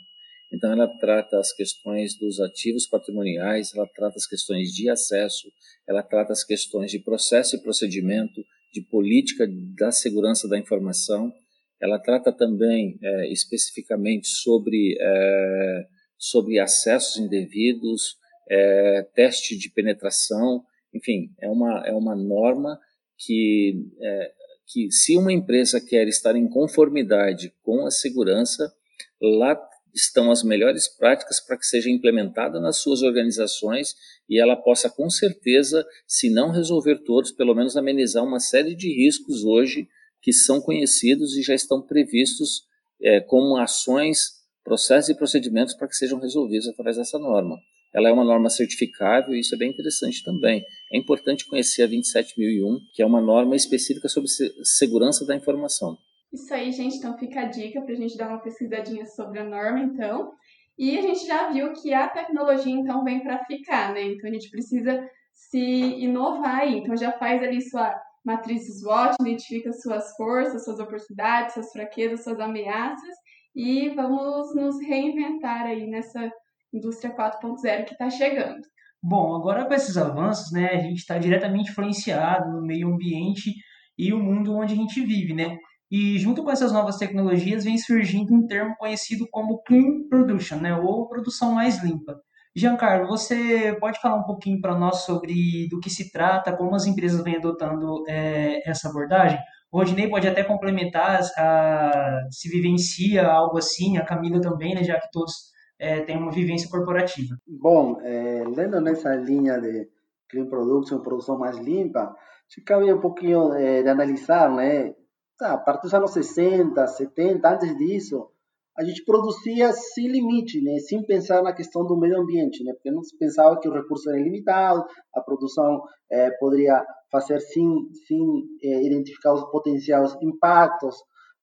[0.52, 5.50] Então, ela trata as questões dos ativos patrimoniais, ela trata as questões de acesso,
[5.88, 11.32] ela trata as questões de processo e procedimento, de política da segurança da informação.
[11.80, 15.86] Ela trata também é, especificamente sobre, é,
[16.16, 18.16] sobre acessos indevidos,
[18.48, 22.78] é, teste de penetração, enfim, é uma, é uma norma
[23.18, 24.32] que, é,
[24.66, 28.72] que, se uma empresa quer estar em conformidade com a segurança,
[29.20, 29.56] lá
[29.96, 33.94] estão as melhores práticas para que seja implementada nas suas organizações
[34.28, 38.88] e ela possa, com certeza, se não resolver todos, pelo menos amenizar uma série de
[38.88, 39.88] riscos hoje
[40.20, 42.64] que são conhecidos e já estão previstos
[43.00, 47.56] é, como ações, processos e procedimentos para que sejam resolvidos através dessa norma.
[47.94, 50.62] Ela é uma norma certificável e isso é bem interessante também.
[50.92, 54.28] É importante conhecer a 27001, que é uma norma específica sobre
[54.64, 55.96] segurança da informação.
[56.36, 59.44] Isso aí, gente, então fica a dica para a gente dar uma pesquisadinha sobre a
[59.44, 60.34] norma, então.
[60.78, 64.02] E a gente já viu que a tecnologia, então, vem para ficar, né?
[64.02, 66.76] Então a gente precisa se inovar aí.
[66.76, 72.38] Então já faz ali sua matriz SWOT, identifica suas forças, suas oportunidades, suas fraquezas, suas
[72.38, 73.14] ameaças
[73.54, 76.30] e vamos nos reinventar aí nessa
[76.70, 78.60] indústria 4.0 que está chegando.
[79.02, 83.54] Bom, agora com esses avanços, né, a gente está diretamente influenciado no meio ambiente
[83.96, 85.56] e o mundo onde a gente vive, né?
[85.90, 90.76] E junto com essas novas tecnologias vem surgindo um termo conhecido como Clean Production, né,
[90.76, 92.20] ou produção mais limpa.
[92.54, 96.86] Giancarlo, você pode falar um pouquinho para nós sobre do que se trata, como as
[96.86, 99.38] empresas vêm adotando é, essa abordagem?
[99.70, 104.98] O Rodinei pode até complementar a, se vivencia algo assim, a Camila também, né, já
[104.98, 105.34] que todos
[105.78, 107.36] é, tem uma vivência corporativa.
[107.46, 109.86] Bom, é, lendo nessa linha de
[110.30, 112.14] clean production, produção mais limpa,
[112.48, 114.94] que cabe um pouquinho é, de analisar, né?
[115.40, 118.30] A partir dos anos 60, 70, antes disso,
[118.78, 120.78] a gente produzia sem limite, né?
[120.78, 122.72] sem pensar na questão do meio ambiente, né?
[122.72, 124.84] porque não se pensava que o recurso era ilimitado,
[125.14, 127.66] a produção é, poderia fazer sem,
[128.06, 128.18] sem
[128.62, 130.96] é, identificar os potenciais impactos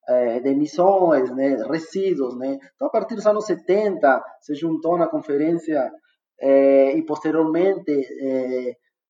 [0.08, 1.56] é, de emissões, né?
[1.70, 2.36] resíduos.
[2.38, 2.58] Né?
[2.76, 5.92] Então, a partir dos anos 70, se juntou na conferência
[6.42, 8.06] e, posteriormente,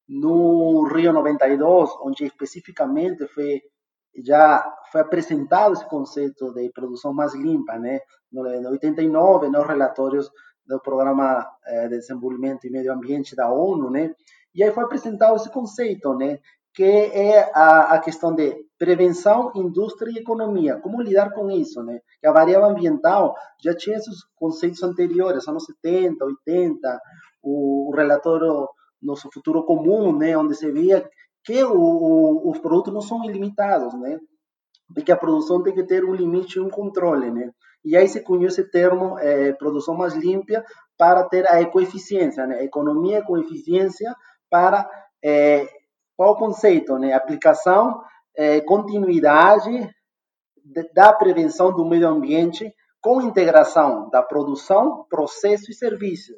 [0.08, 3.60] no Rio 92, onde especificamente foi
[4.16, 8.00] já foi apresentado esse conceito de produção mais limpa, né?
[8.32, 10.30] No, 89, nos relatórios
[10.66, 14.14] do Programa eh, de Desenvolvimento e Meio Ambiente da ONU, né?
[14.56, 16.40] E aí foi apresentado esse conceito, né?
[16.74, 20.78] Que é a, a questão de prevenção, indústria e economia.
[20.78, 22.00] Como lidar com isso, né?
[22.20, 27.02] Que a variável ambiental já tinha esses conceitos anteriores, anos 70, 80,
[27.42, 28.68] o, o relatório
[29.02, 30.38] Nosso Futuro Comum, né?
[30.38, 31.08] Onde se via
[31.44, 34.20] que o, o, os produtos não são ilimitados, né?
[34.96, 37.52] E que a produção tem que ter um limite e um controle, né?
[37.84, 40.64] E aí se cunhou esse termo é, produção mais limpa
[40.98, 42.64] para ter a ecoeficiência, né?
[42.64, 44.16] Economia com eficiência
[44.50, 44.90] para
[45.24, 45.68] é,
[46.16, 47.14] qual conceito, né?
[47.14, 48.02] Aplicação,
[48.36, 49.90] é, continuidade
[50.94, 56.32] da prevenção do meio ambiente com integração da produção, processo e serviço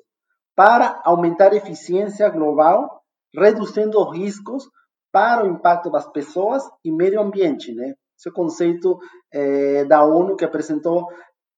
[0.55, 3.03] para aumentar a eficiência global,
[3.35, 4.67] reduzindo riscos
[5.15, 7.93] para o impacto das pessoas e meio ambiente, né?
[8.19, 8.99] Esse conceito
[9.31, 11.07] é, da ONU que apresentou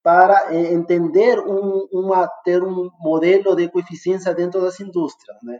[0.00, 5.58] para é, entender um, uma ter um modelo de eficiência dentro das indústrias, né?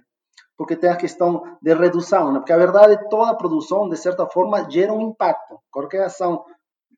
[0.57, 2.38] Porque tem a questão de redução, né?
[2.38, 5.59] Porque a verdade é toda produção, de certa forma, gera um impacto.
[5.68, 6.44] Qualquer ação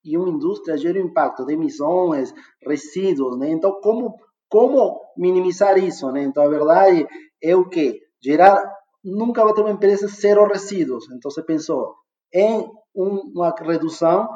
[0.05, 3.49] e uma indústria gera um impacto de emissões, resíduos, né?
[3.49, 4.19] Então, como
[4.51, 6.25] como minimizar isso, né?
[6.25, 7.09] Então, a verdade
[7.43, 11.11] é o que gerar nunca vai ter uma empresa zero resíduos.
[11.11, 11.95] Então, você pensou
[12.33, 14.29] em uma redução,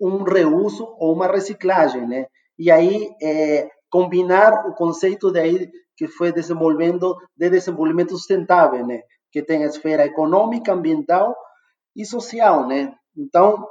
[0.00, 2.26] um reuso ou uma reciclagem, né?
[2.58, 9.02] E aí, é, combinar o conceito daí que foi desenvolvendo de desenvolvimento sustentável, né?
[9.30, 11.36] Que tem a esfera econômica, ambiental
[11.94, 12.94] e social, né?
[13.16, 13.66] Então,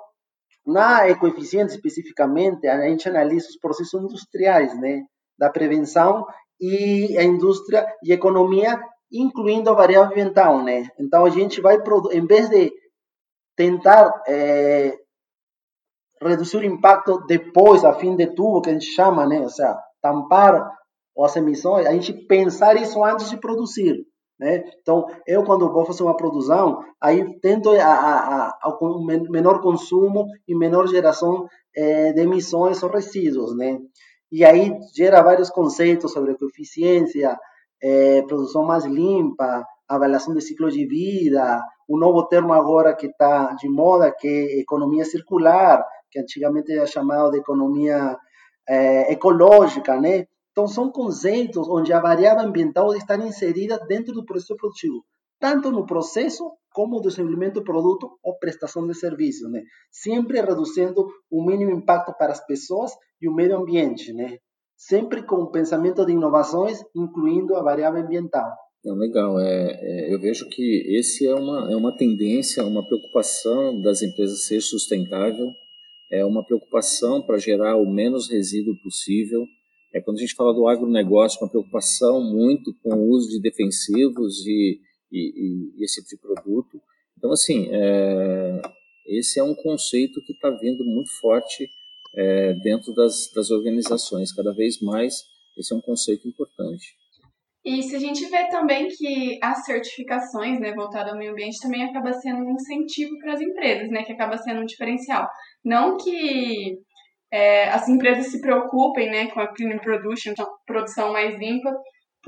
[0.65, 5.03] na ecoeficiência especificamente, a gente analisa os processos industriais, né?
[5.37, 6.25] Da prevenção
[6.59, 8.79] e a indústria e a economia
[9.11, 10.89] incluindo a variável ambiental, né?
[10.99, 11.77] Então a gente vai,
[12.11, 12.71] em vez de
[13.55, 14.97] tentar é,
[16.21, 19.39] reduzir o impacto depois, a fim de tubo, que a gente chama, né?
[19.41, 20.71] Ou seja, tampar
[21.17, 24.05] as emissões, a gente pensar isso antes de produzir,
[24.39, 24.63] né?
[24.81, 28.77] Então, eu quando vou fazer uma produção, aí tento a, a, a, a
[29.29, 33.77] menor consumo e menor geração é, de emissões ou resíduos, né?
[34.31, 37.37] E aí gera vários conceitos sobre eficiência,
[37.81, 43.53] é, produção mais limpa, avaliação de ciclo de vida, um novo termo agora que está
[43.53, 48.17] de moda, que é economia circular, que antigamente era chamado de economia
[48.67, 50.27] é, ecológica, né?
[50.51, 55.03] Então, são conceitos onde a variável ambiental estar inserida dentro do processo produtivo,
[55.39, 59.63] tanto no processo como no desenvolvimento do produto ou prestação de serviço, né?
[59.89, 64.37] Sempre reduzindo o mínimo impacto para as pessoas e o meio ambiente, né?
[64.79, 68.49] Sempre com o pensamento de inovações, incluindo a variável ambiental.
[68.83, 69.37] Não, legal.
[69.37, 74.45] É, é, eu vejo que esse é uma, é uma tendência, uma preocupação das empresas
[74.45, 75.47] ser sustentável,
[76.09, 79.45] é uma preocupação para gerar o menos resíduo possível.
[79.93, 84.45] É quando a gente fala do agronegócio, uma preocupação muito com o uso de defensivos
[84.47, 84.79] e,
[85.11, 86.79] e, e esse tipo de produto.
[87.17, 88.61] Então, assim, é,
[89.07, 91.69] esse é um conceito que está vindo muito forte
[92.19, 94.33] é, dentro das, das organizações.
[94.33, 95.13] Cada vez mais,
[95.57, 96.97] esse é um conceito importante.
[97.63, 101.83] E se a gente vê também que as certificações, né, voltadas ao meio ambiente, também
[101.83, 105.27] acaba sendo um incentivo para as empresas, né, que acaba sendo um diferencial.
[105.63, 106.77] Não que
[107.31, 110.33] é, as empresas se preocupem, né, com a clean production,
[110.65, 111.71] produção mais limpa,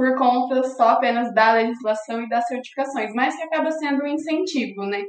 [0.02, 4.84] por conta só apenas da legislação e das certificações, mas que acaba sendo um incentivo,
[4.84, 5.04] né?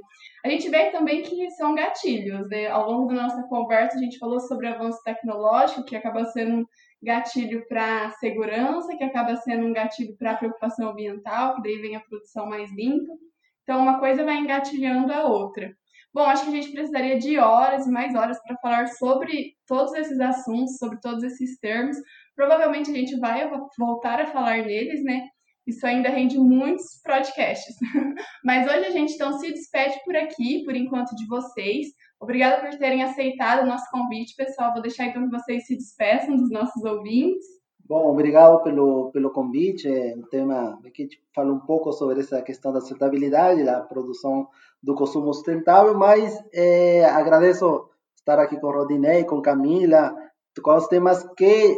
[0.45, 2.47] A gente vê também que são gatilhos.
[2.51, 2.67] Né?
[2.67, 6.65] Ao longo da nossa conversa, a gente falou sobre avanço tecnológico, que acaba sendo um
[7.03, 12.01] gatilho para segurança, que acaba sendo um gatilho para preocupação ambiental, que daí vem a
[12.01, 13.15] produção mais limpa.
[13.63, 15.75] Então, uma coisa vai engatilhando a outra.
[16.13, 19.95] Bom, acho que a gente precisaria de horas e mais horas para falar sobre todos
[19.95, 21.97] esses assuntos, sobre todos esses termos.
[22.35, 25.29] Provavelmente a gente vai voltar a falar neles, né?
[25.67, 27.77] Isso ainda rende muitos podcasts.
[28.45, 31.87] Mas hoje a gente então se despede por aqui, por enquanto, de vocês.
[32.21, 34.73] Obrigada por terem aceitado o nosso convite, pessoal.
[34.73, 37.47] Vou deixar então que vocês se despeçam dos nossos ouvintes.
[37.85, 39.89] Bom, obrigado pelo, pelo convite.
[39.89, 44.49] É um tema que fala um pouco sobre essa questão da sustentabilidade, da produção
[44.83, 50.15] do consumo sustentável, mas é, agradeço estar aqui com Rodinei, com Camila,
[50.61, 51.77] com os temas que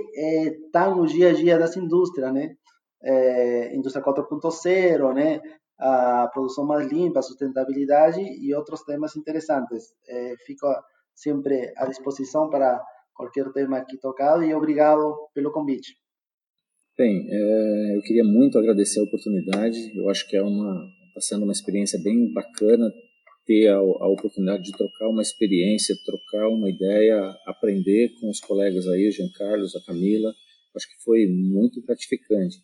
[0.67, 2.57] estão é, no dia a dia das indústrias, né?
[3.03, 5.41] É, indústria 4.0, né?
[5.79, 9.93] A produção mais limpa, sustentabilidade e outros temas interessantes.
[10.09, 10.67] É, fico
[11.15, 12.83] sempre à disposição para
[13.15, 15.97] qualquer tema aqui tocado e obrigado pelo convite.
[16.97, 19.77] Bem, eu queria muito agradecer a oportunidade.
[19.97, 22.93] Eu acho que é uma está sendo uma experiência bem bacana
[23.47, 27.17] ter a, a, oportunidade de trocar uma experiência, trocar uma ideia,
[27.47, 30.33] aprender com os colegas aí, o Jean Carlos, a Camila.
[30.75, 32.59] Acho que foi muito gratificante.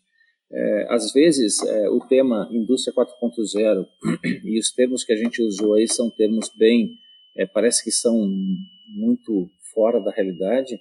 [0.51, 3.85] É, às vezes, é, o tema indústria 4.0
[4.43, 6.97] e os termos que a gente usou aí são termos bem,
[7.37, 8.29] é, parece que são
[8.89, 10.77] muito fora da realidade,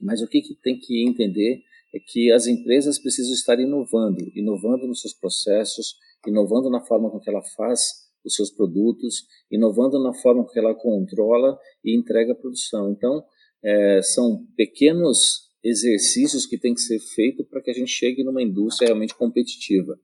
[0.00, 1.62] mas o que, que tem que entender
[1.94, 7.20] é que as empresas precisam estar inovando, inovando nos seus processos, inovando na forma com
[7.20, 12.36] que ela faz os seus produtos, inovando na forma que ela controla e entrega a
[12.36, 12.90] produção.
[12.90, 13.24] Então,
[13.62, 18.42] é, são pequenos exercícios que têm que ser feitos para que a gente chegue numa
[18.42, 19.98] indústria realmente competitiva.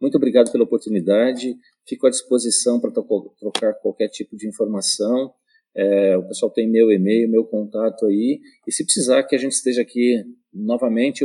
[0.00, 1.56] Muito obrigado pela oportunidade,
[1.86, 5.32] fico à disposição para trocar qualquer tipo de informação.
[5.76, 9.52] É, o pessoal tem meu e-mail, meu contato aí, e se precisar que a gente
[9.52, 10.22] esteja aqui
[10.52, 11.24] novamente,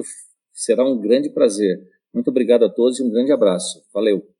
[0.53, 1.79] será um grande prazer.
[2.13, 3.83] Muito obrigado a todos e um grande abraço.
[3.93, 4.38] Valeu!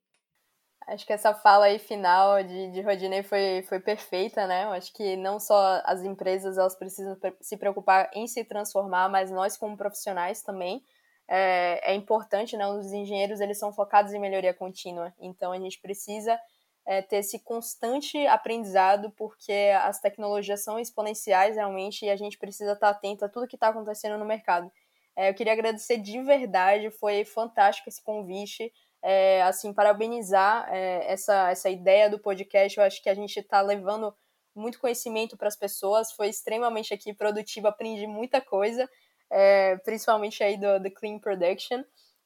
[0.90, 4.64] Acho que essa fala aí final de, de Rodinei foi, foi perfeita, né?
[4.64, 9.30] Eu acho que não só as empresas elas precisam se preocupar em se transformar, mas
[9.30, 10.82] nós como profissionais também.
[11.28, 12.66] É, é importante, né?
[12.66, 16.36] Os engenheiros eles são focados em melhoria contínua, então a gente precisa
[16.84, 22.72] é, ter esse constante aprendizado, porque as tecnologias são exponenciais realmente e a gente precisa
[22.72, 24.68] estar atento a tudo que está acontecendo no mercado.
[25.14, 28.72] É, eu queria agradecer de verdade, foi fantástico esse convite
[29.02, 32.78] é, assim, parabenizar é, essa, essa ideia do podcast.
[32.78, 34.14] Eu acho que a gente está levando
[34.54, 36.12] muito conhecimento para as pessoas.
[36.12, 38.88] Foi extremamente aqui produtivo, aprendi muita coisa,
[39.30, 41.82] é, principalmente aí do, do Clean Production.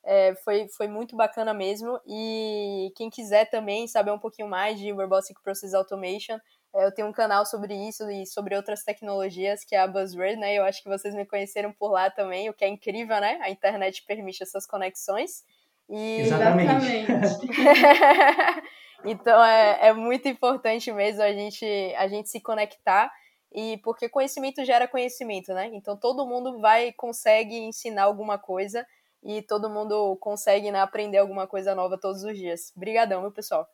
[0.07, 1.99] É, foi, foi muito bacana mesmo.
[2.07, 6.39] E quem quiser também saber um pouquinho mais de Robotic Process Automation,
[6.75, 10.37] é, eu tenho um canal sobre isso e sobre outras tecnologias, que é a Buzzword,
[10.37, 10.55] né?
[10.55, 13.39] Eu acho que vocês me conheceram por lá também, o que é incrível, né?
[13.43, 15.45] A internet permite essas conexões.
[15.89, 16.21] E...
[16.21, 16.77] Exatamente.
[19.05, 21.65] então é, é muito importante mesmo a gente,
[21.97, 23.11] a gente se conectar
[23.53, 25.71] e porque conhecimento gera conhecimento, né?
[25.73, 28.85] Então todo mundo vai consegue ensinar alguma coisa
[29.23, 32.73] e todo mundo consegue né, aprender alguma coisa nova todos os dias.
[32.77, 33.67] Obrigadão, meu pessoal.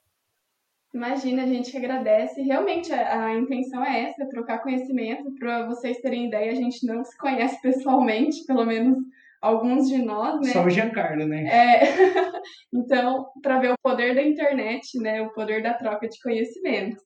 [0.93, 2.43] Imagina, a gente agradece.
[2.43, 5.33] Realmente a, a intenção é essa, trocar conhecimento.
[5.39, 8.99] Para vocês terem ideia, a gente não se conhece pessoalmente, pelo menos
[9.41, 10.53] alguns de nós, né?
[10.53, 11.45] Só o Giancarlo, né?
[11.47, 11.81] É...
[12.73, 15.23] então, para ver o poder da internet, né?
[15.23, 17.01] O poder da troca de conhecimento.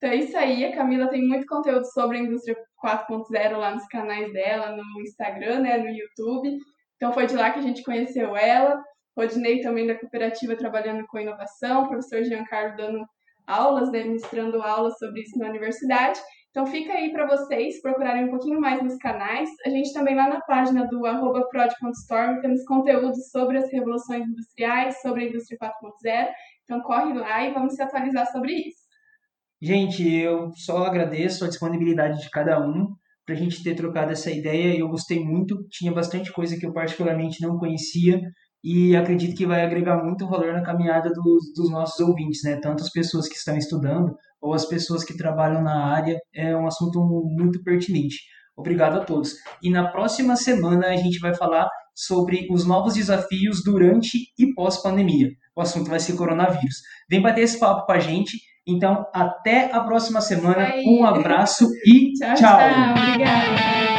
[0.00, 3.86] Então é isso aí, a Camila tem muito conteúdo sobre a indústria 4.0 lá nos
[3.86, 6.56] canais dela, no Instagram, né, no YouTube.
[6.96, 8.82] Então foi de lá que a gente conheceu ela.
[9.14, 13.04] Rodinei também da cooperativa trabalhando com inovação, professor Giancarlo dando
[13.46, 16.18] aulas, né, ministrando aulas sobre isso na universidade.
[16.50, 19.48] Então fica aí para vocês procurarem um pouquinho mais nos canais.
[19.64, 25.00] A gente também lá na página do arroba prod.storm temos conteúdos sobre as revoluções industriais,
[25.00, 26.28] sobre a indústria 4.0.
[26.64, 28.80] Então corre lá e vamos se atualizar sobre isso.
[29.62, 32.94] Gente, eu só agradeço a disponibilidade de cada um
[33.24, 34.76] para a gente ter trocado essa ideia.
[34.76, 38.20] Eu gostei muito, tinha bastante coisa que eu particularmente não conhecia
[38.64, 42.56] e acredito que vai agregar muito valor na caminhada dos, dos nossos ouvintes, né?
[42.56, 46.66] Tanto as pessoas que estão estudando ou as pessoas que trabalham na área, é um
[46.66, 47.00] assunto
[47.36, 48.16] muito pertinente.
[48.56, 49.34] Obrigado a todos.
[49.62, 55.28] E na próxima semana a gente vai falar sobre os novos desafios durante e pós-pandemia.
[55.56, 56.76] O assunto vai ser coronavírus.
[57.08, 58.38] Vem bater esse papo com a gente.
[58.66, 60.72] Então, até a próxima semana.
[60.86, 62.34] Um abraço e tchau.
[62.36, 62.58] tchau.
[62.58, 63.89] tchau.